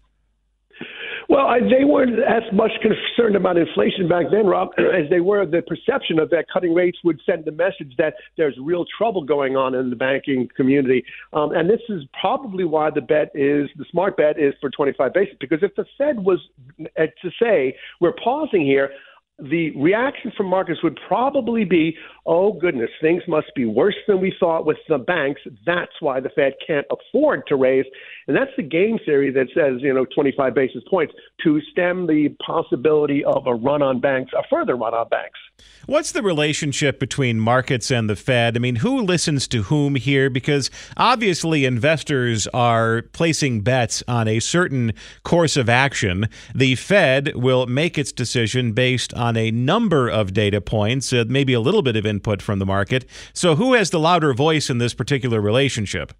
Well, 1.28 1.46
I, 1.46 1.60
they 1.60 1.84
weren't 1.84 2.18
as 2.20 2.42
much 2.54 2.70
concerned 2.80 3.36
about 3.36 3.58
inflation 3.58 4.08
back 4.08 4.26
then, 4.30 4.46
Rob, 4.46 4.70
as 4.78 5.10
they 5.10 5.20
were 5.20 5.44
the 5.44 5.60
perception 5.60 6.18
of 6.18 6.30
that 6.30 6.46
cutting 6.50 6.72
rates 6.72 6.96
would 7.04 7.20
send 7.26 7.44
the 7.44 7.52
message 7.52 7.92
that 7.98 8.14
there's 8.38 8.56
real 8.58 8.86
trouble 8.96 9.22
going 9.22 9.54
on 9.54 9.74
in 9.74 9.90
the 9.90 9.96
banking 9.96 10.48
community. 10.56 11.04
Um, 11.34 11.52
and 11.52 11.68
this 11.68 11.82
is 11.90 12.02
probably 12.18 12.64
why 12.64 12.88
the 12.90 13.02
bet 13.02 13.30
is 13.34 13.68
the 13.76 13.84
smart 13.90 14.16
bet 14.16 14.38
is 14.38 14.54
for 14.58 14.70
25 14.70 15.12
basis. 15.12 15.34
Because 15.38 15.58
if 15.60 15.74
the 15.76 15.84
Fed 15.98 16.18
was 16.18 16.38
uh, 16.80 17.02
to 17.22 17.30
say 17.40 17.76
we're 18.00 18.14
pausing 18.24 18.64
here, 18.64 18.90
the 19.38 19.70
reaction 19.76 20.32
from 20.36 20.46
markets 20.46 20.82
would 20.82 20.98
probably 21.06 21.64
be, 21.64 21.96
oh 22.26 22.52
goodness, 22.54 22.90
things 23.00 23.22
must 23.28 23.46
be 23.54 23.64
worse 23.64 23.94
than 24.08 24.20
we 24.20 24.34
thought 24.40 24.66
with 24.66 24.78
the 24.88 24.98
banks. 24.98 25.40
That's 25.64 25.92
why 26.00 26.20
the 26.20 26.30
Fed 26.30 26.54
can't 26.66 26.86
afford 26.90 27.46
to 27.46 27.56
raise. 27.56 27.84
And 28.28 28.36
that's 28.36 28.50
the 28.58 28.62
game 28.62 28.98
theory 29.06 29.30
that 29.32 29.46
says, 29.54 29.80
you 29.80 29.92
know, 29.92 30.04
25 30.04 30.54
basis 30.54 30.82
points 30.88 31.14
to 31.42 31.62
stem 31.72 32.06
the 32.06 32.28
possibility 32.46 33.24
of 33.24 33.46
a 33.46 33.54
run 33.54 33.80
on 33.80 34.00
banks, 34.00 34.32
a 34.34 34.42
further 34.50 34.76
run 34.76 34.92
on 34.92 35.08
banks. 35.08 35.38
What's 35.86 36.12
the 36.12 36.22
relationship 36.22 37.00
between 37.00 37.40
markets 37.40 37.90
and 37.90 38.08
the 38.10 38.14
Fed? 38.14 38.54
I 38.54 38.60
mean, 38.60 38.76
who 38.76 39.00
listens 39.00 39.48
to 39.48 39.62
whom 39.62 39.94
here? 39.94 40.28
Because 40.28 40.70
obviously 40.98 41.64
investors 41.64 42.46
are 42.48 43.02
placing 43.12 43.62
bets 43.62 44.02
on 44.06 44.28
a 44.28 44.40
certain 44.40 44.92
course 45.22 45.56
of 45.56 45.70
action. 45.70 46.28
The 46.54 46.74
Fed 46.74 47.34
will 47.34 47.66
make 47.66 47.96
its 47.96 48.12
decision 48.12 48.72
based 48.72 49.14
on 49.14 49.38
a 49.38 49.50
number 49.50 50.06
of 50.06 50.34
data 50.34 50.60
points, 50.60 51.14
uh, 51.14 51.24
maybe 51.26 51.54
a 51.54 51.60
little 51.60 51.82
bit 51.82 51.96
of 51.96 52.04
input 52.04 52.42
from 52.42 52.58
the 52.58 52.66
market. 52.66 53.06
So, 53.32 53.54
who 53.54 53.72
has 53.72 53.88
the 53.88 53.98
louder 53.98 54.34
voice 54.34 54.68
in 54.68 54.76
this 54.76 54.92
particular 54.92 55.40
relationship? 55.40 56.12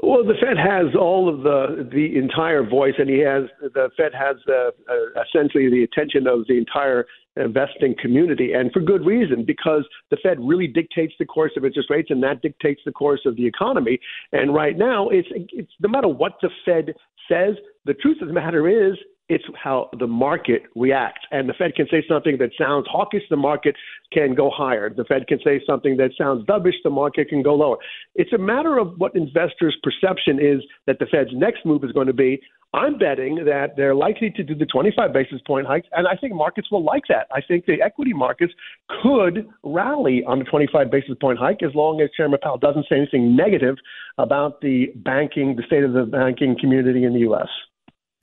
Well, 0.00 0.24
the 0.24 0.34
Fed 0.40 0.56
has 0.56 0.94
all 0.98 1.28
of 1.28 1.42
the 1.42 1.88
the 1.92 2.16
entire 2.16 2.62
voice, 2.64 2.94
and 2.98 3.10
he 3.10 3.18
has 3.18 3.44
the 3.60 3.90
Fed 3.96 4.12
has 4.14 4.36
uh, 4.48 4.70
uh, 4.90 5.22
essentially 5.22 5.68
the 5.68 5.84
attention 5.84 6.26
of 6.26 6.46
the 6.48 6.56
entire 6.56 7.06
investing 7.36 7.94
community, 8.00 8.52
and 8.52 8.72
for 8.72 8.80
good 8.80 9.04
reason, 9.04 9.44
because 9.44 9.86
the 10.10 10.16
Fed 10.22 10.38
really 10.40 10.66
dictates 10.66 11.12
the 11.18 11.26
course 11.26 11.52
of 11.56 11.64
interest 11.64 11.90
rates, 11.90 12.10
and 12.10 12.22
that 12.22 12.40
dictates 12.40 12.80
the 12.86 12.92
course 12.92 13.20
of 13.26 13.36
the 13.36 13.46
economy. 13.46 13.98
And 14.32 14.54
right 14.54 14.76
now, 14.78 15.08
it's 15.10 15.28
it's 15.30 15.72
no 15.80 15.90
matter 15.90 16.08
what 16.08 16.32
the 16.40 16.50
Fed 16.64 16.94
says, 17.28 17.56
the 17.84 17.94
truth 17.94 18.22
of 18.22 18.28
the 18.28 18.34
matter 18.34 18.68
is 18.68 18.96
it's 19.28 19.44
how 19.62 19.88
the 19.98 20.06
market 20.06 20.62
reacts. 20.76 21.22
And 21.30 21.48
the 21.48 21.54
Fed 21.54 21.74
can 21.74 21.86
say 21.90 22.04
something 22.08 22.38
that 22.38 22.50
sounds 22.58 22.86
hawkish, 22.90 23.22
the 23.30 23.36
market 23.36 23.76
can 24.12 24.34
go 24.34 24.50
higher. 24.50 24.90
The 24.90 25.04
Fed 25.04 25.26
can 25.26 25.38
say 25.44 25.60
something 25.66 25.96
that 25.96 26.10
sounds 26.18 26.44
dovish, 26.46 26.74
the 26.84 26.90
market 26.90 27.28
can 27.28 27.42
go 27.42 27.54
lower. 27.54 27.76
It's 28.14 28.32
a 28.32 28.38
matter 28.38 28.78
of 28.78 28.94
what 28.98 29.14
investors' 29.14 29.76
perception 29.82 30.38
is 30.38 30.62
that 30.86 30.98
the 30.98 31.06
Fed's 31.06 31.30
next 31.32 31.64
move 31.64 31.84
is 31.84 31.92
going 31.92 32.08
to 32.08 32.12
be. 32.12 32.40
I'm 32.74 32.96
betting 32.96 33.36
that 33.44 33.76
they're 33.76 33.94
likely 33.94 34.30
to 34.30 34.42
do 34.42 34.54
the 34.54 34.64
25 34.64 35.12
basis 35.12 35.40
point 35.46 35.66
hikes, 35.66 35.86
and 35.92 36.08
I 36.08 36.16
think 36.16 36.34
markets 36.34 36.68
will 36.70 36.82
like 36.82 37.02
that. 37.10 37.26
I 37.30 37.40
think 37.46 37.66
the 37.66 37.82
equity 37.82 38.14
markets 38.14 38.54
could 39.02 39.46
rally 39.62 40.24
on 40.26 40.38
the 40.38 40.44
25 40.46 40.90
basis 40.90 41.14
point 41.20 41.38
hike 41.38 41.62
as 41.62 41.74
long 41.74 42.00
as 42.00 42.08
Chairman 42.16 42.38
Powell 42.42 42.56
doesn't 42.56 42.86
say 42.88 42.96
anything 42.96 43.36
negative 43.36 43.76
about 44.16 44.62
the 44.62 44.86
banking, 44.96 45.54
the 45.54 45.62
state 45.66 45.84
of 45.84 45.92
the 45.92 46.04
banking 46.04 46.56
community 46.58 47.04
in 47.04 47.12
the 47.12 47.20
U.S. 47.20 47.48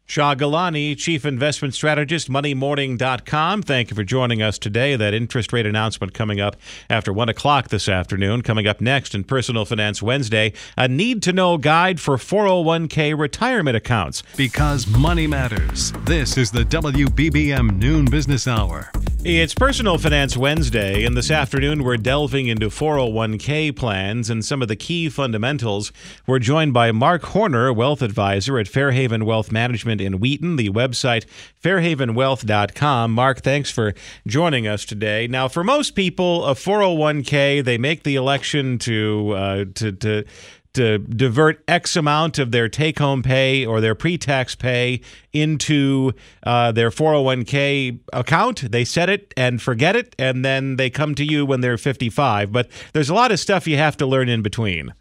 Shah 0.09 0.33
Gilani, 0.33 0.97
Chief 0.97 1.23
Investment 1.23 1.75
Strategist, 1.75 2.31
MoneyMorning.com. 2.31 3.61
Thank 3.61 3.91
you 3.91 3.95
for 3.95 4.03
joining 4.03 4.41
us 4.41 4.57
today. 4.57 4.95
That 4.95 5.13
interest 5.13 5.53
rate 5.53 5.67
announcement 5.67 6.15
coming 6.15 6.39
up 6.39 6.55
after 6.89 7.13
1 7.13 7.29
o'clock 7.29 7.67
this 7.67 7.87
afternoon. 7.87 8.41
Coming 8.41 8.65
up 8.65 8.81
next 8.81 9.13
in 9.13 9.23
Personal 9.23 9.65
Finance 9.65 10.01
Wednesday, 10.01 10.51
a 10.75 10.87
need 10.87 11.21
to 11.21 11.31
know 11.31 11.59
guide 11.59 11.99
for 11.99 12.17
401k 12.17 13.15
retirement 13.15 13.77
accounts. 13.77 14.23
Because 14.35 14.87
money 14.87 15.27
matters. 15.27 15.91
This 16.05 16.37
is 16.37 16.49
the 16.49 16.63
WBBM 16.63 17.77
Noon 17.77 18.05
Business 18.05 18.47
Hour. 18.47 18.91
It's 19.21 19.53
Personal 19.53 19.97
Finance 19.97 20.37
Wednesday, 20.37 21.03
and 21.03 21.15
this 21.15 21.29
afternoon 21.29 21.83
we're 21.83 21.97
delving 21.97 22.47
into 22.47 22.69
401k 22.69 23.75
plans 23.75 24.29
and 24.29 24.45
some 24.45 24.61
of 24.61 24.69
the 24.69 24.77
key 24.77 25.09
fundamentals. 25.09 25.91
We're 26.25 26.39
joined 26.39 26.73
by 26.73 26.93
Mark 26.93 27.23
Horner, 27.23 27.73
wealth 27.73 28.01
advisor 28.01 28.57
at 28.57 28.69
Fairhaven 28.69 29.25
Wealth 29.25 29.51
Management 29.51 29.98
in 30.01 30.19
Wheaton, 30.19 30.55
the 30.55 30.69
website 30.69 31.25
fairhavenwealth.com. 31.63 33.11
Mark, 33.11 33.41
thanks 33.41 33.71
for 33.71 33.93
joining 34.27 34.67
us 34.67 34.85
today. 34.85 35.27
Now, 35.27 35.47
for 35.47 35.63
most 35.63 35.91
people, 35.91 36.45
a 36.45 36.53
401k, 36.53 37.63
they 37.63 37.77
make 37.77 38.03
the 38.03 38.15
election 38.15 38.77
to 38.79 39.33
uh, 39.35 39.65
to 39.75 39.91
to 39.91 40.25
to 40.73 40.99
divert 40.99 41.63
X 41.67 41.95
amount 41.95 42.37
of 42.37 42.51
their 42.51 42.69
take 42.69 42.99
home 42.99 43.23
pay 43.23 43.65
or 43.65 43.81
their 43.81 43.95
pre 43.95 44.17
tax 44.17 44.55
pay 44.55 45.01
into 45.33 46.11
uh, 46.43 46.71
their 46.71 46.89
401k 46.89 47.99
account. 48.13 48.71
They 48.71 48.85
set 48.85 49.09
it 49.09 49.33
and 49.35 49.61
forget 49.61 49.95
it, 49.95 50.15
and 50.19 50.45
then 50.45 50.75
they 50.75 50.89
come 50.89 51.15
to 51.15 51.25
you 51.25 51.45
when 51.45 51.61
they're 51.61 51.77
55. 51.77 52.51
But 52.51 52.69
there's 52.93 53.09
a 53.09 53.13
lot 53.13 53.31
of 53.31 53.39
stuff 53.39 53.67
you 53.67 53.77
have 53.77 53.97
to 53.97 54.05
learn 54.05 54.29
in 54.29 54.41
between. 54.41 54.93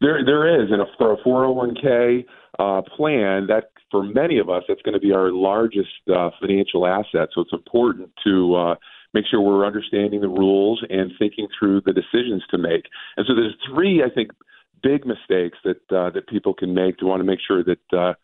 There, 0.00 0.24
there 0.24 0.62
is. 0.62 0.70
And 0.70 0.82
for 0.98 1.12
a 1.12 1.16
401k 1.18 2.24
uh, 2.58 2.82
plan, 2.96 3.46
that 3.48 3.70
for 3.90 4.02
many 4.02 4.38
of 4.38 4.50
us, 4.50 4.64
that's 4.68 4.82
going 4.82 4.94
to 4.94 5.00
be 5.00 5.12
our 5.12 5.30
largest 5.30 5.88
uh, 6.14 6.30
financial 6.40 6.86
asset. 6.86 7.28
So 7.34 7.40
it's 7.40 7.52
important 7.52 8.10
to 8.24 8.54
uh, 8.54 8.74
make 9.14 9.24
sure 9.30 9.40
we're 9.40 9.66
understanding 9.66 10.20
the 10.20 10.28
rules 10.28 10.84
and 10.90 11.12
thinking 11.18 11.48
through 11.58 11.82
the 11.82 11.92
decisions 11.92 12.42
to 12.50 12.58
make. 12.58 12.84
And 13.16 13.26
so 13.26 13.34
there's 13.34 13.56
three, 13.68 14.02
I 14.02 14.12
think, 14.12 14.30
big 14.82 15.06
mistakes 15.06 15.58
that 15.64 15.80
uh, 15.90 16.10
that 16.10 16.28
people 16.28 16.54
can 16.54 16.74
make 16.74 16.98
to 16.98 17.06
want 17.06 17.20
to 17.20 17.24
make 17.24 17.40
sure 17.46 17.64
that 17.64 17.92
uh, 17.92 18.14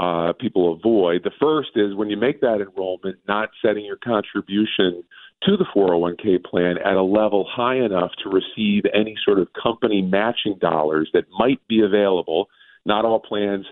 uh, 0.00 0.32
people 0.34 0.72
avoid. 0.72 1.22
The 1.24 1.32
first 1.40 1.70
is 1.76 1.94
when 1.94 2.08
you 2.08 2.16
make 2.16 2.40
that 2.40 2.60
enrollment, 2.60 3.18
not 3.28 3.50
setting 3.64 3.84
your 3.84 3.98
contribution 3.98 5.02
to 5.42 5.56
the 5.56 5.64
401k 5.74 6.44
plan 6.44 6.76
at 6.78 6.94
a 6.94 7.02
level 7.02 7.46
high 7.50 7.76
enough 7.76 8.10
to 8.22 8.28
receive 8.28 8.84
any 8.94 9.16
sort 9.24 9.38
of 9.38 9.48
company 9.60 10.02
matching 10.02 10.56
dollars 10.60 11.10
that 11.12 11.24
might 11.38 11.60
be 11.68 11.80
available. 11.80 12.48
Not 12.84 13.04
all 13.04 13.20
plans 13.20 13.66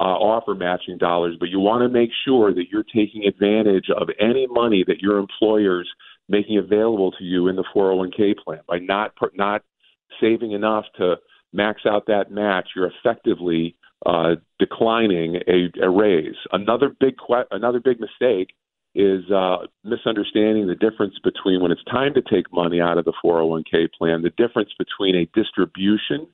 uh, 0.00 0.04
offer 0.04 0.54
matching 0.54 0.98
dollars, 0.98 1.36
but 1.40 1.48
you 1.48 1.58
want 1.58 1.82
to 1.82 1.88
make 1.88 2.10
sure 2.24 2.54
that 2.54 2.66
you're 2.70 2.84
taking 2.84 3.24
advantage 3.26 3.86
of 3.94 4.08
any 4.20 4.46
money 4.46 4.84
that 4.86 5.00
your 5.00 5.18
employer's 5.18 5.88
making 6.28 6.58
available 6.58 7.10
to 7.12 7.24
you 7.24 7.48
in 7.48 7.56
the 7.56 7.64
401k 7.74 8.36
plan 8.36 8.60
by 8.68 8.78
not 8.78 9.12
not 9.34 9.62
saving 10.20 10.52
enough 10.52 10.84
to 10.96 11.16
max 11.52 11.82
out 11.86 12.06
that 12.06 12.30
match, 12.30 12.70
you're 12.76 12.90
effectively 13.00 13.76
uh, 14.06 14.36
declining 14.58 15.36
a, 15.48 15.70
a 15.82 15.90
raise. 15.90 16.36
Another 16.52 16.90
big 17.00 17.14
que- 17.16 17.48
another 17.50 17.80
big 17.80 17.98
mistake 18.00 18.50
is 18.94 19.30
uh, 19.30 19.58
misunderstanding 19.84 20.66
the 20.66 20.74
difference 20.74 21.14
between 21.22 21.62
when 21.62 21.70
it's 21.70 21.84
time 21.84 22.14
to 22.14 22.22
take 22.22 22.52
money 22.52 22.80
out 22.80 22.98
of 22.98 23.04
the 23.04 23.12
401k 23.24 23.88
plan, 23.96 24.22
the 24.22 24.30
difference 24.30 24.70
between 24.78 25.14
a 25.14 25.26
distribution 25.34 26.26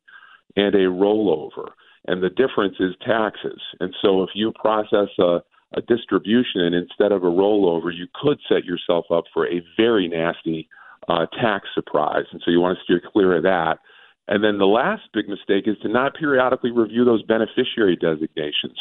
and 0.57 0.74
a 0.74 0.87
rollover, 0.87 1.70
and 2.07 2.23
the 2.23 2.31
difference 2.31 2.77
is 2.81 2.95
taxes. 3.07 3.61
And 3.81 3.95
so, 4.03 4.23
if 4.23 4.31
you 4.35 4.53
process 4.61 5.09
a 5.19 5.40
a 5.77 5.83
distribution 5.83 6.73
instead 6.73 7.12
of 7.12 7.23
a 7.23 7.27
rollover, 7.27 7.95
you 7.95 8.07
could 8.14 8.38
set 8.49 8.64
yourself 8.64 9.07
up 9.11 9.25
for 9.33 9.47
a 9.47 9.62
very 9.77 10.09
nasty 10.09 10.69
uh, 11.09 11.27
tax 11.40 11.69
surprise. 11.75 12.25
And 12.33 12.40
so 12.45 12.51
you 12.51 12.61
want 12.61 12.79
to 12.79 12.85
steer 12.85 13.03
clear 13.12 13.37
of 13.37 13.43
that. 13.43 13.79
And 14.27 14.43
then 14.43 14.59
the 14.59 14.67
last 14.67 15.03
big 15.12 15.29
mistake 15.29 15.64
is 15.67 15.77
to 15.83 15.88
not 15.88 16.14
periodically 16.14 16.71
review 16.71 17.05
those 17.05 17.23
beneficiary 17.23 17.97
designations. 17.97 18.79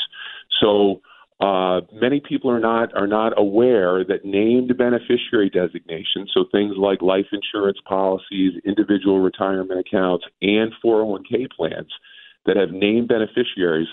So 0.62 1.02
uh, 1.42 1.82
many 1.92 2.22
people 2.22 2.50
are 2.50 2.60
not 2.60 2.96
are 2.96 3.08
not 3.08 3.34
aware 3.38 4.06
that 4.06 4.24
named 4.24 4.78
beneficiary 4.78 5.50
designations, 5.50 6.32
so 6.34 6.46
things 6.52 6.76
like 6.78 7.02
life 7.02 7.26
insurance 7.34 7.80
policies, 7.86 8.54
individual 8.64 9.20
retirement 9.20 9.80
accounts, 9.80 10.26
and 10.42 10.72
401k 10.86 11.52
plans 11.52 11.92
that 12.46 12.58
have 12.58 12.72
named 12.72 13.08
beneficiaries, 13.08 13.88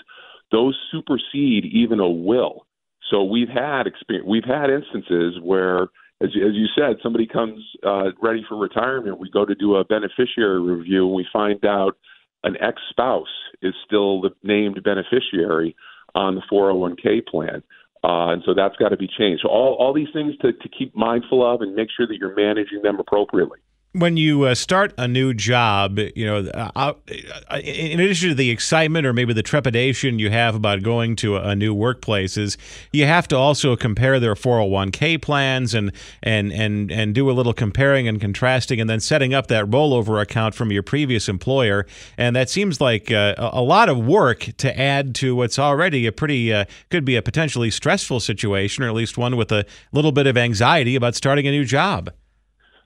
those 0.51 0.77
supersede 0.91 1.65
even 1.65 1.99
a 1.99 2.09
will. 2.09 2.65
So 3.09 3.23
we've 3.23 3.49
had 3.49 3.87
experience, 3.87 4.27
we've 4.27 4.43
had 4.45 4.69
instances 4.69 5.39
where 5.41 5.87
as, 6.21 6.29
as 6.35 6.53
you 6.53 6.67
said, 6.75 6.97
somebody 7.01 7.25
comes 7.25 7.63
uh, 7.85 8.11
ready 8.21 8.45
for 8.47 8.55
retirement. 8.55 9.19
We 9.19 9.29
go 9.31 9.43
to 9.43 9.55
do 9.55 9.75
a 9.75 9.83
beneficiary 9.83 10.61
review, 10.61 11.07
and 11.07 11.15
we 11.15 11.25
find 11.33 11.65
out 11.65 11.97
an 12.43 12.55
ex 12.61 12.79
spouse 12.89 13.27
is 13.61 13.73
still 13.85 14.21
the 14.21 14.29
named 14.43 14.81
beneficiary 14.83 15.75
on 16.13 16.35
the 16.35 16.41
401k 16.51 17.25
plan. 17.25 17.63
Uh, 18.03 18.33
and 18.33 18.43
so 18.45 18.53
that's 18.55 18.75
got 18.77 18.89
to 18.89 18.97
be 18.97 19.07
changed. 19.07 19.41
So 19.43 19.49
all, 19.49 19.75
all 19.79 19.93
these 19.93 20.07
things 20.13 20.35
to, 20.41 20.53
to 20.53 20.69
keep 20.69 20.95
mindful 20.95 21.45
of 21.47 21.61
and 21.61 21.75
make 21.75 21.89
sure 21.95 22.07
that 22.07 22.17
you're 22.17 22.35
managing 22.35 22.81
them 22.81 22.99
appropriately 22.99 23.59
when 23.93 24.15
you 24.15 24.43
uh, 24.43 24.55
start 24.55 24.93
a 24.97 25.05
new 25.05 25.33
job, 25.33 25.99
you 26.15 26.25
know, 26.25 26.49
uh, 26.53 26.71
uh, 26.75 27.57
in 27.57 27.99
addition 27.99 28.29
to 28.29 28.35
the 28.35 28.49
excitement 28.49 29.05
or 29.05 29.11
maybe 29.11 29.33
the 29.33 29.43
trepidation 29.43 30.17
you 30.17 30.29
have 30.29 30.55
about 30.55 30.81
going 30.81 31.15
to 31.17 31.35
a, 31.35 31.55
new 31.55 31.73
workplace, 31.73 32.37
is 32.37 32.57
you 32.93 33.05
have 33.05 33.27
to 33.27 33.35
also 33.35 33.75
compare 33.75 34.19
their 34.19 34.33
401k 34.33 35.21
plans 35.21 35.73
and 35.73 35.91
and 36.23 36.53
and 36.53 36.89
and 36.89 37.13
do 37.13 37.29
a 37.29 37.33
little 37.33 37.53
comparing 37.53 38.07
and 38.07 38.21
contrasting, 38.21 38.79
and 38.79 38.89
then 38.89 39.01
setting 39.01 39.33
up 39.33 39.47
that 39.47 39.65
rollover 39.65 40.21
account 40.21 40.55
from 40.55 40.71
your 40.71 40.83
previous 40.83 41.27
employer. 41.27 41.85
And 42.17 42.33
that 42.35 42.49
seems 42.49 42.79
like 42.79 43.11
uh, 43.11 43.35
a 43.37 43.61
lot 43.61 43.89
of 43.89 43.97
work 43.97 44.47
to 44.57 44.79
add 44.79 45.13
to 45.15 45.35
what's 45.35 45.59
already 45.59 46.07
a 46.07 46.13
pretty 46.13 46.53
uh, 46.53 46.65
could 46.89 47.03
be 47.03 47.17
a 47.17 47.21
potentially 47.21 47.69
stressful 47.69 48.21
situation, 48.21 48.85
or 48.85 48.87
at 48.87 48.93
least 48.93 49.17
one 49.17 49.35
with 49.35 49.51
a 49.51 49.65
little 49.91 50.13
bit 50.13 50.27
of 50.27 50.37
anxiety 50.37 50.95
about 50.95 51.15
starting 51.15 51.45
a 51.45 51.51
new 51.51 51.65
job. 51.65 52.09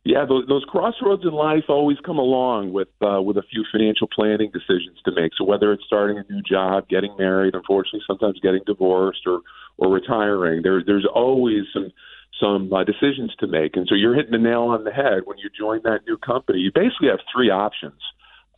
Yeah, 0.06 0.24
those, 0.30 0.46
those 0.48 0.63
crossroads 0.70 1.24
in 1.24 1.34
life 1.34 1.63
always 1.68 1.98
come 2.06 2.20
along 2.20 2.72
with 2.74 2.89
uh, 3.02 3.20
with 3.24 3.38
a 3.38 3.41
few 3.41 3.65
financial 3.72 4.08
planning 4.08 4.52
decisions 4.54 5.00
to 5.04 5.12
make. 5.12 5.32
So 5.36 5.44
whether 5.44 5.74
it's 5.74 5.84
starting 5.84 6.20
a 6.20 6.32
new 6.32 6.44
job, 6.44 6.88
getting 6.88 7.15
married, 7.18 7.56
unfortunately, 7.56 8.02
sometimes 8.06 8.39
getting 8.39 8.62
divorced 8.68 9.22
or 9.26 9.41
or 9.78 9.91
retiring, 9.91 10.62
there 10.62 10.84
there's 10.86 11.08
always 11.12 11.63
some 11.74 11.91
some 12.39 12.72
uh, 12.72 12.84
decisions 12.84 13.34
to 13.39 13.48
make. 13.48 13.76
And 13.76 13.88
so 13.89 13.96
you're 13.96 14.13
hitting 14.13 14.32
the 14.32 14.38
nail 14.38 14.63
on 14.63 14.84
the 14.84 14.91
head 14.91 15.22
when 15.26 15.39
you 15.39 15.50
join 15.50 15.82
that 15.86 16.02
new 16.08 16.18
company. 16.18 16.60
You 16.60 16.72
basically 16.72 17.08
have 17.08 17.20
three 17.34 17.50
options 17.50 18.00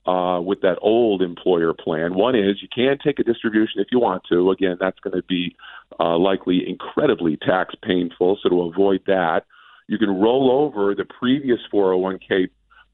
uh, 0.06 0.42
with 0.42 0.60
that 0.62 0.80
old 0.82 1.22
employer 1.22 1.74
plan. 1.74 2.16
One 2.16 2.36
is 2.36 2.62
you 2.62 2.68
can 2.74 2.98
take 3.02 3.20
a 3.20 3.24
distribution 3.24 3.80
if 3.80 3.88
you 3.90 4.00
want 4.00 4.24
to. 4.30 4.52
Again, 4.52 4.76
that's 4.82 5.00
going 5.00 5.16
to 5.16 5.24
be 5.24 5.56
uh, 5.98 6.18
likely 6.18 6.68
incredibly 6.68 7.38
tax 7.38 7.74
painful. 7.82 8.38
So 8.44 8.50
to 8.50 8.62
avoid 8.64 9.02
that, 9.08 9.44
you 9.88 9.98
can 9.98 10.10
roll 10.10 10.52
over 10.52 10.94
the 10.94 11.06
previous 11.06 11.60
401k 11.74 12.50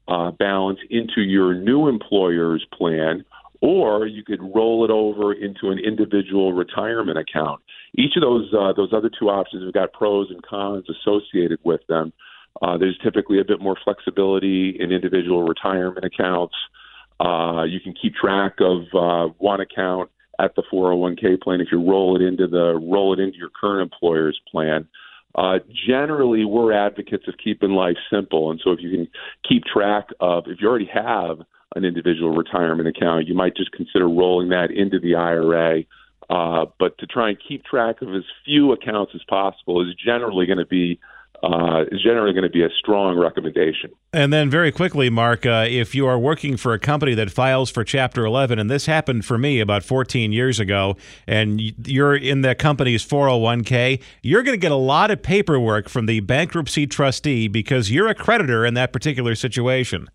uh, 0.06 0.30
balance 0.32 0.78
into 0.90 1.22
your 1.22 1.54
new 1.54 1.88
employer's 1.88 2.64
plan, 2.76 3.24
or 3.60 4.06
you 4.06 4.22
could 4.22 4.40
roll 4.54 4.84
it 4.84 4.90
over 4.90 5.32
into 5.32 5.70
an 5.70 5.78
individual 5.78 6.52
retirement 6.52 7.18
account. 7.18 7.60
Each 7.96 8.14
of 8.16 8.22
those 8.22 8.52
uh, 8.52 8.72
those 8.76 8.92
other 8.92 9.10
two 9.18 9.30
options 9.30 9.64
have 9.64 9.72
got 9.72 9.92
pros 9.92 10.30
and 10.30 10.42
cons 10.42 10.84
associated 10.88 11.58
with 11.64 11.80
them. 11.88 12.12
Uh, 12.62 12.76
there's 12.78 12.98
typically 13.02 13.40
a 13.40 13.44
bit 13.44 13.60
more 13.60 13.76
flexibility 13.82 14.76
in 14.78 14.92
individual 14.92 15.42
retirement 15.42 16.04
accounts. 16.04 16.54
Uh, 17.20 17.64
you 17.64 17.80
can 17.80 17.94
keep 18.00 18.14
track 18.14 18.54
of 18.60 18.82
uh, 18.94 19.32
one 19.38 19.60
account 19.60 20.10
at 20.40 20.54
the 20.56 20.62
401k 20.72 21.40
plan 21.40 21.60
if 21.60 21.68
you 21.70 21.78
roll 21.78 22.16
it 22.16 22.22
into 22.22 22.46
the 22.46 22.74
roll 22.74 23.12
it 23.12 23.20
into 23.20 23.38
your 23.38 23.50
current 23.50 23.82
employer's 23.92 24.38
plan. 24.50 24.86
Uh, 25.34 25.58
generally, 25.88 26.44
we're 26.44 26.72
advocates 26.72 27.26
of 27.26 27.34
keeping 27.42 27.70
life 27.70 27.96
simple, 28.10 28.50
and 28.50 28.60
so 28.62 28.70
if 28.70 28.80
you 28.80 28.90
can 28.90 29.08
keep 29.48 29.64
track 29.64 30.08
of 30.20 30.44
if 30.46 30.60
you 30.60 30.68
already 30.68 30.90
have 30.92 31.38
an 31.74 31.84
individual 31.84 32.30
retirement 32.30 32.88
account, 32.88 33.26
you 33.26 33.34
might 33.34 33.56
just 33.56 33.72
consider 33.72 34.08
rolling 34.08 34.50
that 34.50 34.70
into 34.70 35.00
the 35.00 35.14
IRA. 35.16 35.82
Uh, 36.30 36.66
but 36.78 36.96
to 36.98 37.06
try 37.06 37.28
and 37.28 37.38
keep 37.46 37.64
track 37.64 38.00
of 38.00 38.08
as 38.14 38.22
few 38.44 38.72
accounts 38.72 39.12
as 39.14 39.20
possible 39.28 39.82
is 39.82 39.94
generally 39.94 40.46
going 40.46 40.58
to 40.58 40.66
be 40.66 40.98
uh, 41.44 41.84
is 41.92 42.02
generally 42.02 42.32
going 42.32 42.44
to 42.44 42.50
be 42.50 42.62
a 42.62 42.70
strong 42.78 43.18
recommendation. 43.18 43.90
And 44.12 44.32
then, 44.32 44.48
very 44.48 44.72
quickly, 44.72 45.10
Mark, 45.10 45.44
uh, 45.44 45.66
if 45.68 45.94
you 45.94 46.06
are 46.06 46.18
working 46.18 46.56
for 46.56 46.72
a 46.72 46.78
company 46.78 47.14
that 47.14 47.30
files 47.30 47.70
for 47.70 47.84
Chapter 47.84 48.24
11, 48.24 48.58
and 48.58 48.70
this 48.70 48.86
happened 48.86 49.24
for 49.24 49.36
me 49.36 49.60
about 49.60 49.82
14 49.82 50.32
years 50.32 50.58
ago, 50.58 50.96
and 51.26 51.60
you're 51.86 52.16
in 52.16 52.40
the 52.40 52.54
company's 52.54 53.04
401k, 53.04 54.00
you're 54.22 54.42
going 54.42 54.56
to 54.56 54.60
get 54.60 54.72
a 54.72 54.76
lot 54.76 55.10
of 55.10 55.22
paperwork 55.22 55.88
from 55.88 56.06
the 56.06 56.20
bankruptcy 56.20 56.86
trustee 56.86 57.48
because 57.48 57.90
you're 57.90 58.08
a 58.08 58.14
creditor 58.14 58.64
in 58.64 58.74
that 58.74 58.92
particular 58.92 59.34
situation. 59.34 60.08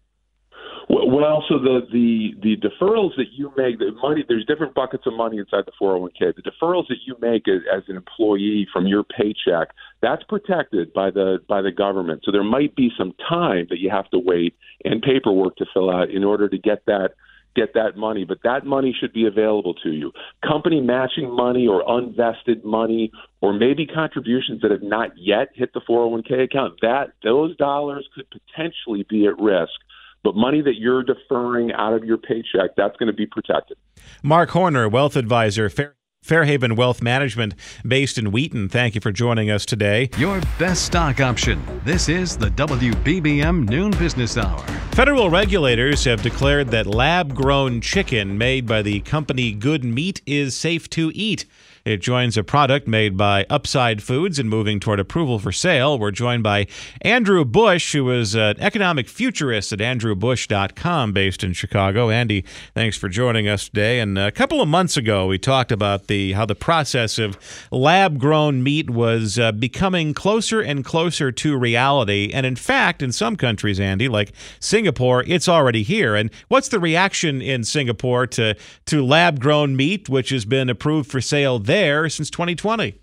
Well, 1.11 1.43
so 1.49 1.57
the, 1.57 1.81
the 1.91 2.35
the 2.39 2.55
deferrals 2.57 3.15
that 3.17 3.31
you 3.31 3.51
make, 3.57 3.79
the 3.79 3.91
money, 3.99 4.23
there's 4.27 4.45
different 4.45 4.75
buckets 4.75 5.07
of 5.07 5.13
money 5.13 5.39
inside 5.39 5.63
the 5.65 5.71
401k. 5.81 6.35
The 6.35 6.43
deferrals 6.43 6.87
that 6.89 6.97
you 7.03 7.15
make 7.19 7.47
as, 7.47 7.61
as 7.73 7.81
an 7.87 7.95
employee 7.95 8.67
from 8.71 8.85
your 8.85 9.03
paycheck, 9.03 9.69
that's 10.03 10.21
protected 10.29 10.93
by 10.93 11.09
the 11.09 11.39
by 11.47 11.63
the 11.63 11.71
government. 11.71 12.21
So 12.25 12.31
there 12.31 12.43
might 12.43 12.75
be 12.75 12.91
some 12.95 13.15
time 13.27 13.65
that 13.71 13.79
you 13.79 13.89
have 13.89 14.07
to 14.11 14.19
wait 14.19 14.53
and 14.85 15.01
paperwork 15.01 15.55
to 15.55 15.65
fill 15.73 15.89
out 15.89 16.11
in 16.11 16.23
order 16.23 16.47
to 16.47 16.57
get 16.59 16.85
that 16.85 17.15
get 17.55 17.73
that 17.73 17.97
money, 17.97 18.23
but 18.23 18.37
that 18.43 18.63
money 18.63 18.95
should 18.97 19.11
be 19.11 19.25
available 19.25 19.73
to 19.73 19.89
you. 19.89 20.11
Company 20.47 20.79
matching 20.79 21.35
money 21.35 21.67
or 21.67 21.83
unvested 21.87 22.63
money 22.63 23.11
or 23.41 23.51
maybe 23.51 23.87
contributions 23.87 24.61
that 24.61 24.69
have 24.69 24.83
not 24.83 25.09
yet 25.17 25.47
hit 25.55 25.73
the 25.73 25.81
401k 25.81 26.43
account, 26.43 26.75
that 26.81 27.13
those 27.23 27.55
dollars 27.57 28.07
could 28.13 28.27
potentially 28.29 29.03
be 29.09 29.25
at 29.25 29.39
risk 29.39 29.73
but 30.23 30.35
money 30.35 30.61
that 30.61 30.75
you're 30.77 31.03
deferring 31.03 31.71
out 31.71 31.93
of 31.93 32.03
your 32.03 32.17
paycheck, 32.17 32.75
that's 32.75 32.95
going 32.97 33.07
to 33.07 33.13
be 33.13 33.25
protected. 33.25 33.77
Mark 34.23 34.49
Horner, 34.49 34.87
wealth 34.89 35.15
advisor, 35.15 35.69
Fair- 35.69 35.95
Fairhaven 36.21 36.75
Wealth 36.75 37.01
Management, 37.01 37.55
based 37.87 38.17
in 38.17 38.31
Wheaton. 38.31 38.67
Thank 38.69 38.93
you 38.93 39.01
for 39.01 39.11
joining 39.11 39.49
us 39.49 39.65
today. 39.65 40.09
Your 40.17 40.41
best 40.57 40.85
stock 40.85 41.21
option. 41.21 41.63
This 41.85 42.09
is 42.09 42.37
the 42.37 42.49
WBBM 42.51 43.69
Noon 43.69 43.91
Business 43.91 44.37
Hour. 44.37 44.59
Federal 44.91 45.29
regulators 45.29 46.03
have 46.03 46.21
declared 46.21 46.67
that 46.69 46.85
lab 46.85 47.33
grown 47.33 47.79
chicken 47.79 48.37
made 48.37 48.67
by 48.67 48.81
the 48.81 48.99
company 49.01 49.53
Good 49.53 49.85
Meat 49.85 50.21
is 50.25 50.55
safe 50.55 50.89
to 50.91 51.09
eat. 51.15 51.45
It 51.85 51.97
joins 52.01 52.37
a 52.37 52.43
product 52.43 52.87
made 52.87 53.17
by 53.17 53.45
Upside 53.49 54.03
Foods 54.03 54.39
and 54.39 54.49
moving 54.49 54.79
toward 54.79 54.99
approval 54.99 55.39
for 55.39 55.51
sale. 55.51 55.97
We're 55.97 56.11
joined 56.11 56.43
by 56.43 56.67
Andrew 57.01 57.45
Busch, 57.45 57.93
who 57.93 58.11
is 58.11 58.35
an 58.35 58.59
economic 58.59 59.07
futurist 59.07 59.71
at 59.71 59.79
andrewbusch.com 59.79 61.13
based 61.13 61.43
in 61.43 61.53
Chicago. 61.53 62.09
Andy, 62.09 62.43
thanks 62.73 62.97
for 62.97 63.09
joining 63.09 63.47
us 63.47 63.65
today. 63.69 63.99
And 63.99 64.17
a 64.17 64.31
couple 64.31 64.61
of 64.61 64.67
months 64.67 64.97
ago, 64.97 65.27
we 65.27 65.37
talked 65.37 65.71
about 65.71 66.07
the 66.07 66.33
how 66.33 66.45
the 66.45 66.55
process 66.55 67.17
of 67.17 67.37
lab 67.71 68.19
grown 68.19 68.61
meat 68.63 68.89
was 68.89 69.39
uh, 69.39 69.51
becoming 69.51 70.13
closer 70.13 70.61
and 70.61 70.83
closer 70.83 71.31
to 71.31 71.57
reality. 71.57 72.31
And 72.33 72.45
in 72.45 72.55
fact, 72.55 73.01
in 73.01 73.11
some 73.11 73.35
countries, 73.35 73.79
Andy, 73.79 74.07
like 74.07 74.33
Singapore, 74.59 75.23
it's 75.27 75.47
already 75.47 75.83
here. 75.83 76.15
And 76.15 76.29
what's 76.47 76.69
the 76.69 76.79
reaction 76.79 77.41
in 77.41 77.63
Singapore 77.63 78.27
to, 78.27 78.55
to 78.85 79.05
lab 79.05 79.39
grown 79.39 79.75
meat, 79.75 80.09
which 80.09 80.29
has 80.29 80.45
been 80.45 80.69
approved 80.69 81.09
for 81.09 81.21
sale 81.21 81.59
there? 81.69 82.09
since 82.09 82.29
2020. 82.29 82.99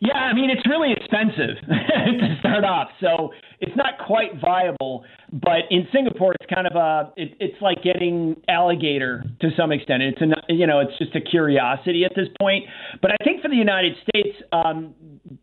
Yeah, 0.00 0.14
I 0.14 0.32
mean 0.34 0.50
it's 0.50 0.66
really 0.68 0.92
expensive 0.92 1.56
to 1.68 2.36
start 2.40 2.64
off, 2.64 2.88
so 3.00 3.30
it's 3.60 3.76
not 3.76 3.94
quite 4.06 4.40
viable. 4.40 5.04
But 5.34 5.66
in 5.70 5.88
Singapore, 5.92 6.32
it's 6.40 6.54
kind 6.54 6.68
of 6.68 6.76
a 6.76 7.12
it, 7.16 7.36
it's 7.40 7.60
like 7.60 7.82
getting 7.82 8.40
alligator 8.48 9.24
to 9.40 9.50
some 9.56 9.72
extent. 9.72 10.04
It's 10.04 10.20
a 10.20 10.52
you 10.52 10.64
know 10.64 10.78
it's 10.78 10.96
just 10.96 11.16
a 11.16 11.20
curiosity 11.20 12.04
at 12.04 12.12
this 12.14 12.28
point. 12.40 12.64
But 13.02 13.10
I 13.10 13.16
think 13.24 13.42
for 13.42 13.48
the 13.48 13.56
United 13.56 13.96
States, 14.08 14.36
um, 14.52 14.94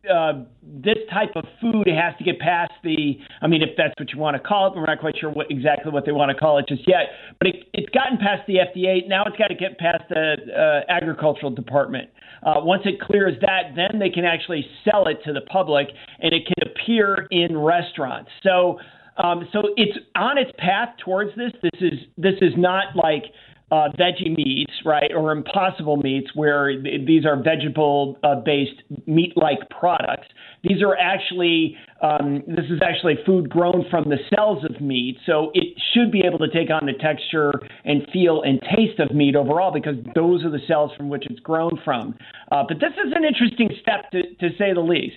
uh, 0.10 0.46
this 0.64 0.96
type 1.12 1.32
of 1.36 1.44
food 1.60 1.88
has 1.88 2.16
to 2.20 2.24
get 2.24 2.40
past 2.40 2.72
the. 2.86 3.20
I 3.42 3.48
mean, 3.48 3.62
if 3.62 3.72
that's 3.76 3.94
what 4.00 4.14
you 4.14 4.18
want 4.20 4.38
to 4.38 4.40
call 4.42 4.68
it, 4.72 4.78
we're 4.78 4.86
not 4.86 5.02
quite 5.02 5.18
sure 5.20 5.30
what 5.30 5.52
exactly 5.52 5.92
what 5.92 6.06
they 6.06 6.14
want 6.14 6.32
to 6.32 6.38
call 6.38 6.58
it 6.58 6.70
just 6.70 6.88
yet. 6.88 7.12
But 7.38 7.50
it, 7.50 7.56
it's 7.74 7.90
gotten 7.90 8.18
past 8.18 8.48
the 8.48 8.64
FDA. 8.64 9.06
Now 9.10 9.26
it's 9.26 9.36
got 9.36 9.48
to 9.48 9.56
get 9.56 9.78
past 9.78 10.04
the 10.10 10.36
uh, 10.56 10.90
agricultural 10.90 11.52
department. 11.52 12.10
Uh, 12.44 12.56
once 12.58 12.84
it 12.86 13.02
clears 13.02 13.36
that, 13.42 13.76
then 13.76 14.00
they 14.00 14.10
can 14.10 14.24
actually 14.24 14.66
sell 14.84 15.08
it 15.08 15.18
to 15.26 15.34
the 15.34 15.42
public, 15.42 15.88
and 16.20 16.34
it 16.34 16.44
can 16.48 16.72
appear 16.72 17.28
in 17.30 17.58
restaurants. 17.58 18.32
So, 18.42 18.80
um, 19.18 19.48
so 19.52 19.62
it's 19.78 19.98
on 20.16 20.38
its 20.38 20.52
path 20.58 20.90
towards 21.04 21.32
this. 21.36 21.52
This 21.62 21.82
is 21.82 22.00
this 22.18 22.36
is 22.42 22.54
not 22.58 22.96
like 22.96 23.24
uh, 23.72 23.88
veggie 23.98 24.36
meats, 24.36 24.74
right, 24.84 25.12
or 25.16 25.32
impossible 25.32 25.96
meats, 25.96 26.30
where 26.36 26.74
these 26.82 27.26
are 27.26 27.42
vegetable 27.42 28.18
uh, 28.24 28.36
based 28.36 28.82
meat 29.08 29.32
like 29.38 29.60
products. 29.70 30.28
These 30.64 30.82
are 30.82 30.96
actually, 30.98 31.78
um, 32.02 32.44
this 32.48 32.66
is 32.70 32.82
actually 32.84 33.16
food 33.26 33.50
grown 33.50 33.86
from 33.90 34.10
the 34.10 34.18
cells 34.36 34.66
of 34.66 34.82
meat. 34.82 35.18
So 35.26 35.52
it 35.54 35.78
should 35.94 36.12
be 36.12 36.22
able 36.26 36.40
to 36.40 36.50
take 36.50 36.70
on 36.70 36.86
the 36.86 36.94
texture 36.94 37.54
and 37.86 38.06
feel 38.12 38.42
and 38.42 38.60
taste 38.62 39.00
of 39.00 39.16
meat 39.16 39.36
overall 39.36 39.72
because 39.72 39.96
those 40.16 40.44
are 40.44 40.52
the 40.52 40.60
cells 40.68 40.92
from 40.98 41.08
which 41.08 41.26
it's 41.30 41.40
grown 41.40 41.80
from. 41.86 42.16
Uh, 42.52 42.64
but 42.68 42.80
this 42.80 42.94
is 43.06 43.14
an 43.16 43.24
interesting 43.24 43.70
step 43.82 44.12
to, 44.12 44.22
to 44.36 44.56
say 44.58 44.74
the 44.74 44.82
least. 44.82 45.16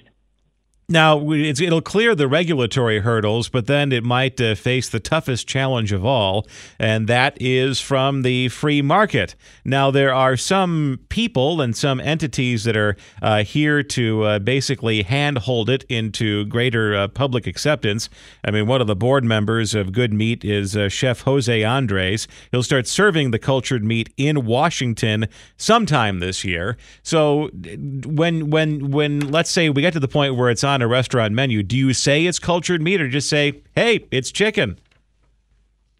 Now, 0.86 1.30
it'll 1.32 1.80
clear 1.80 2.14
the 2.14 2.28
regulatory 2.28 3.00
hurdles, 3.00 3.48
but 3.48 3.66
then 3.66 3.90
it 3.90 4.04
might 4.04 4.38
uh, 4.38 4.54
face 4.54 4.86
the 4.90 5.00
toughest 5.00 5.48
challenge 5.48 5.92
of 5.92 6.04
all, 6.04 6.46
and 6.78 7.08
that 7.08 7.38
is 7.40 7.80
from 7.80 8.20
the 8.20 8.48
free 8.50 8.82
market. 8.82 9.34
Now, 9.64 9.90
there 9.90 10.12
are 10.12 10.36
some 10.36 11.00
people 11.08 11.62
and 11.62 11.74
some 11.74 12.00
entities 12.00 12.64
that 12.64 12.76
are 12.76 12.96
uh, 13.22 13.44
here 13.44 13.82
to 13.82 14.24
uh, 14.24 14.38
basically 14.40 15.04
handhold 15.04 15.70
it 15.70 15.84
into 15.88 16.44
greater 16.46 16.94
uh, 16.94 17.08
public 17.08 17.46
acceptance. 17.46 18.10
I 18.44 18.50
mean, 18.50 18.66
one 18.66 18.82
of 18.82 18.86
the 18.86 18.96
board 18.96 19.24
members 19.24 19.74
of 19.74 19.90
Good 19.90 20.12
Meat 20.12 20.44
is 20.44 20.76
uh, 20.76 20.90
Chef 20.90 21.22
Jose 21.22 21.64
Andres. 21.64 22.28
He'll 22.50 22.62
start 22.62 22.86
serving 22.86 23.30
the 23.30 23.38
cultured 23.38 23.84
meat 23.84 24.12
in 24.18 24.44
Washington 24.44 25.28
sometime 25.56 26.18
this 26.18 26.44
year. 26.44 26.76
So, 27.02 27.48
when 27.54 28.50
when 28.50 28.90
when 28.90 29.20
let's 29.20 29.50
say 29.50 29.70
we 29.70 29.80
get 29.80 29.94
to 29.94 30.00
the 30.00 30.08
point 30.08 30.36
where 30.36 30.50
it's 30.50 30.62
on 30.62 30.73
on 30.74 30.82
a 30.82 30.88
restaurant 30.88 31.32
menu, 31.32 31.62
do 31.62 31.76
you 31.76 31.92
say 31.92 32.26
it's 32.26 32.38
cultured 32.38 32.82
meat 32.82 33.00
or 33.00 33.08
just 33.08 33.28
say, 33.28 33.62
hey, 33.74 34.06
it's 34.10 34.30
chicken? 34.30 34.78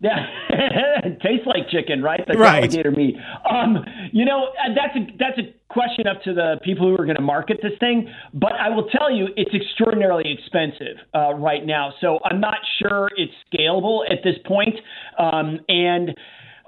Yeah, 0.00 0.26
it 0.50 1.20
tastes 1.22 1.46
like 1.46 1.70
chicken, 1.70 2.02
right? 2.02 2.20
The 2.26 2.36
right. 2.36 2.64
alligator 2.64 2.90
meat. 2.90 3.14
Um, 3.48 3.78
you 4.12 4.24
know, 4.24 4.48
uh, 4.62 4.74
that's 4.74 4.96
a 4.96 5.16
that's 5.18 5.38
a 5.38 5.54
question 5.72 6.06
up 6.06 6.22
to 6.24 6.34
the 6.34 6.56
people 6.62 6.88
who 6.88 6.94
are 7.00 7.06
going 7.06 7.16
to 7.16 7.22
market 7.22 7.60
this 7.62 7.72
thing. 7.80 8.12
But 8.34 8.52
I 8.52 8.68
will 8.68 8.88
tell 8.90 9.10
you, 9.10 9.28
it's 9.36 9.54
extraordinarily 9.54 10.24
expensive 10.30 10.98
uh, 11.14 11.34
right 11.34 11.64
now. 11.64 11.94
So 12.00 12.18
I'm 12.24 12.40
not 12.40 12.58
sure 12.82 13.08
it's 13.16 13.32
scalable 13.52 14.02
at 14.10 14.18
this 14.22 14.34
point. 14.44 14.74
Um, 15.18 15.60
and 15.68 16.14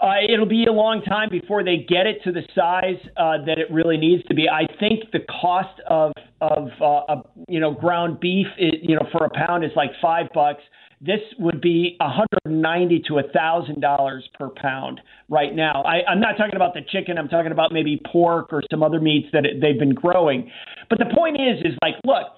uh, 0.03 0.15
it'll 0.29 0.47
be 0.47 0.67
a 0.67 0.73
long 0.73 1.03
time 1.03 1.29
before 1.31 1.65
they 1.65 1.79
get 1.89 2.07
it 2.07 2.23
to 2.25 2.33
the 2.33 2.43
size 2.55 3.01
uh, 3.17 3.45
that 3.47 3.59
it 3.59 3.71
really 3.71 3.97
needs 3.97 4.23
to 4.25 4.35
be. 4.35 4.47
I 4.49 4.67
think 4.79 5.11
the 5.13 5.21
cost 5.41 5.81
of 5.89 6.13
of 6.41 6.69
uh, 6.83 7.23
you 7.49 7.61
know 7.61 7.73
ground 7.73 8.21
beef, 8.21 8.47
is, 8.59 8.75
you 8.83 8.95
know, 8.95 9.07
for 9.11 9.25
a 9.25 9.31
pound 9.31 9.65
is 9.65 9.71
like 9.75 9.91
five 10.03 10.27
bucks. 10.35 10.63
This 11.01 11.21
would 11.39 11.61
be 11.61 11.97
190 12.01 13.03
to 13.09 13.19
a 13.19 13.23
thousand 13.35 13.81
dollars 13.81 14.29
per 14.39 14.49
pound 14.49 15.01
right 15.29 15.55
now. 15.55 15.83
I, 15.83 16.11
I'm 16.11 16.21
not 16.21 16.37
talking 16.39 16.57
about 16.57 16.75
the 16.75 16.81
chicken. 16.91 17.19
I'm 17.19 17.29
talking 17.29 17.53
about 17.53 17.73
maybe 17.73 18.01
pork 18.11 18.53
or 18.53 18.63
some 18.71 18.83
other 18.83 19.01
meats 19.01 19.29
that 19.33 19.45
it, 19.45 19.61
they've 19.61 19.79
been 19.79 19.95
growing. 19.95 20.51
But 20.89 20.99
the 20.99 21.13
point 21.15 21.37
is, 21.37 21.61
is 21.65 21.79
like, 21.83 21.95
look 22.05 22.29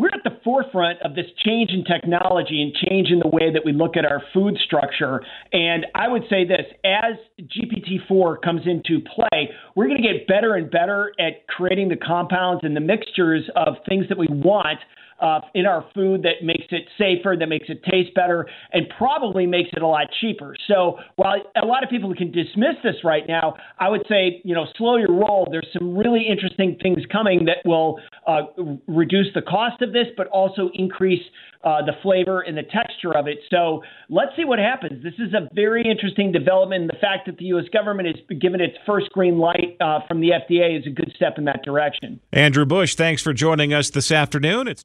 we're 0.00 0.08
at 0.08 0.24
the 0.24 0.40
forefront 0.42 0.98
of 1.02 1.14
this 1.14 1.26
change 1.44 1.72
in 1.72 1.84
technology 1.84 2.62
and 2.62 2.72
change 2.88 3.10
in 3.10 3.18
the 3.18 3.28
way 3.28 3.52
that 3.52 3.66
we 3.66 3.72
look 3.72 3.98
at 3.98 4.06
our 4.06 4.22
food 4.32 4.56
structure. 4.64 5.22
And 5.52 5.84
I 5.94 6.08
would 6.08 6.22
say 6.30 6.46
this 6.46 6.64
as 6.86 7.16
GPT-4 7.42 8.40
comes 8.40 8.62
into 8.64 9.04
play, 9.14 9.50
we're 9.76 9.88
going 9.88 10.00
to 10.00 10.08
get 10.08 10.26
better 10.26 10.54
and 10.54 10.70
better 10.70 11.12
at 11.20 11.46
creating 11.48 11.90
the 11.90 11.96
compounds 11.96 12.64
and 12.64 12.74
the 12.74 12.80
mixtures 12.80 13.44
of 13.54 13.74
things 13.86 14.06
that 14.08 14.16
we 14.16 14.26
want 14.30 14.78
uh, 15.20 15.40
in 15.54 15.66
our 15.66 15.84
food 15.94 16.22
that 16.22 16.44
makes 16.44 16.66
it 16.70 16.84
safer, 16.98 17.36
that 17.38 17.48
makes 17.48 17.66
it 17.68 17.82
taste 17.84 18.14
better, 18.14 18.46
and 18.72 18.86
probably 18.96 19.46
makes 19.46 19.70
it 19.72 19.82
a 19.82 19.86
lot 19.86 20.06
cheaper. 20.20 20.54
So 20.66 20.98
while 21.16 21.36
a 21.60 21.66
lot 21.66 21.82
of 21.82 21.90
people 21.90 22.14
can 22.14 22.32
dismiss 22.32 22.76
this 22.82 22.96
right 23.04 23.24
now, 23.26 23.54
I 23.78 23.88
would 23.88 24.02
say, 24.08 24.40
you 24.44 24.54
know, 24.54 24.66
slow 24.76 24.96
your 24.96 25.12
roll. 25.12 25.48
There's 25.50 25.68
some 25.78 25.96
really 25.96 26.26
interesting 26.28 26.76
things 26.82 26.98
coming 27.10 27.46
that 27.46 27.58
will 27.64 28.00
uh, 28.26 28.42
reduce 28.86 29.28
the 29.34 29.42
cost 29.42 29.82
of 29.82 29.92
this, 29.92 30.06
but 30.16 30.26
also 30.28 30.70
increase 30.74 31.22
uh, 31.62 31.84
the 31.84 31.92
flavor 32.02 32.40
and 32.40 32.56
the 32.56 32.62
texture 32.62 33.14
of 33.16 33.26
it. 33.26 33.38
So 33.50 33.82
let's 34.08 34.30
see 34.36 34.44
what 34.44 34.58
happens. 34.58 35.02
This 35.02 35.14
is 35.18 35.34
a 35.34 35.48
very 35.54 35.82
interesting 35.88 36.32
development. 36.32 36.90
The 36.90 36.98
fact 36.98 37.26
that 37.26 37.36
the 37.36 37.44
U.S. 37.46 37.66
government 37.72 38.08
has 38.08 38.38
given 38.38 38.60
its 38.60 38.76
first 38.86 39.10
green 39.10 39.38
light 39.38 39.76
uh, 39.80 40.00
from 40.08 40.20
the 40.20 40.30
FDA 40.30 40.78
is 40.78 40.86
a 40.86 40.90
good 40.90 41.12
step 41.14 41.34
in 41.36 41.44
that 41.44 41.62
direction. 41.62 42.20
Andrew 42.32 42.64
Busch, 42.64 42.94
thanks 42.94 43.22
for 43.22 43.32
joining 43.32 43.74
us 43.74 43.90
this 43.90 44.10
afternoon. 44.10 44.68
It's- 44.68 44.84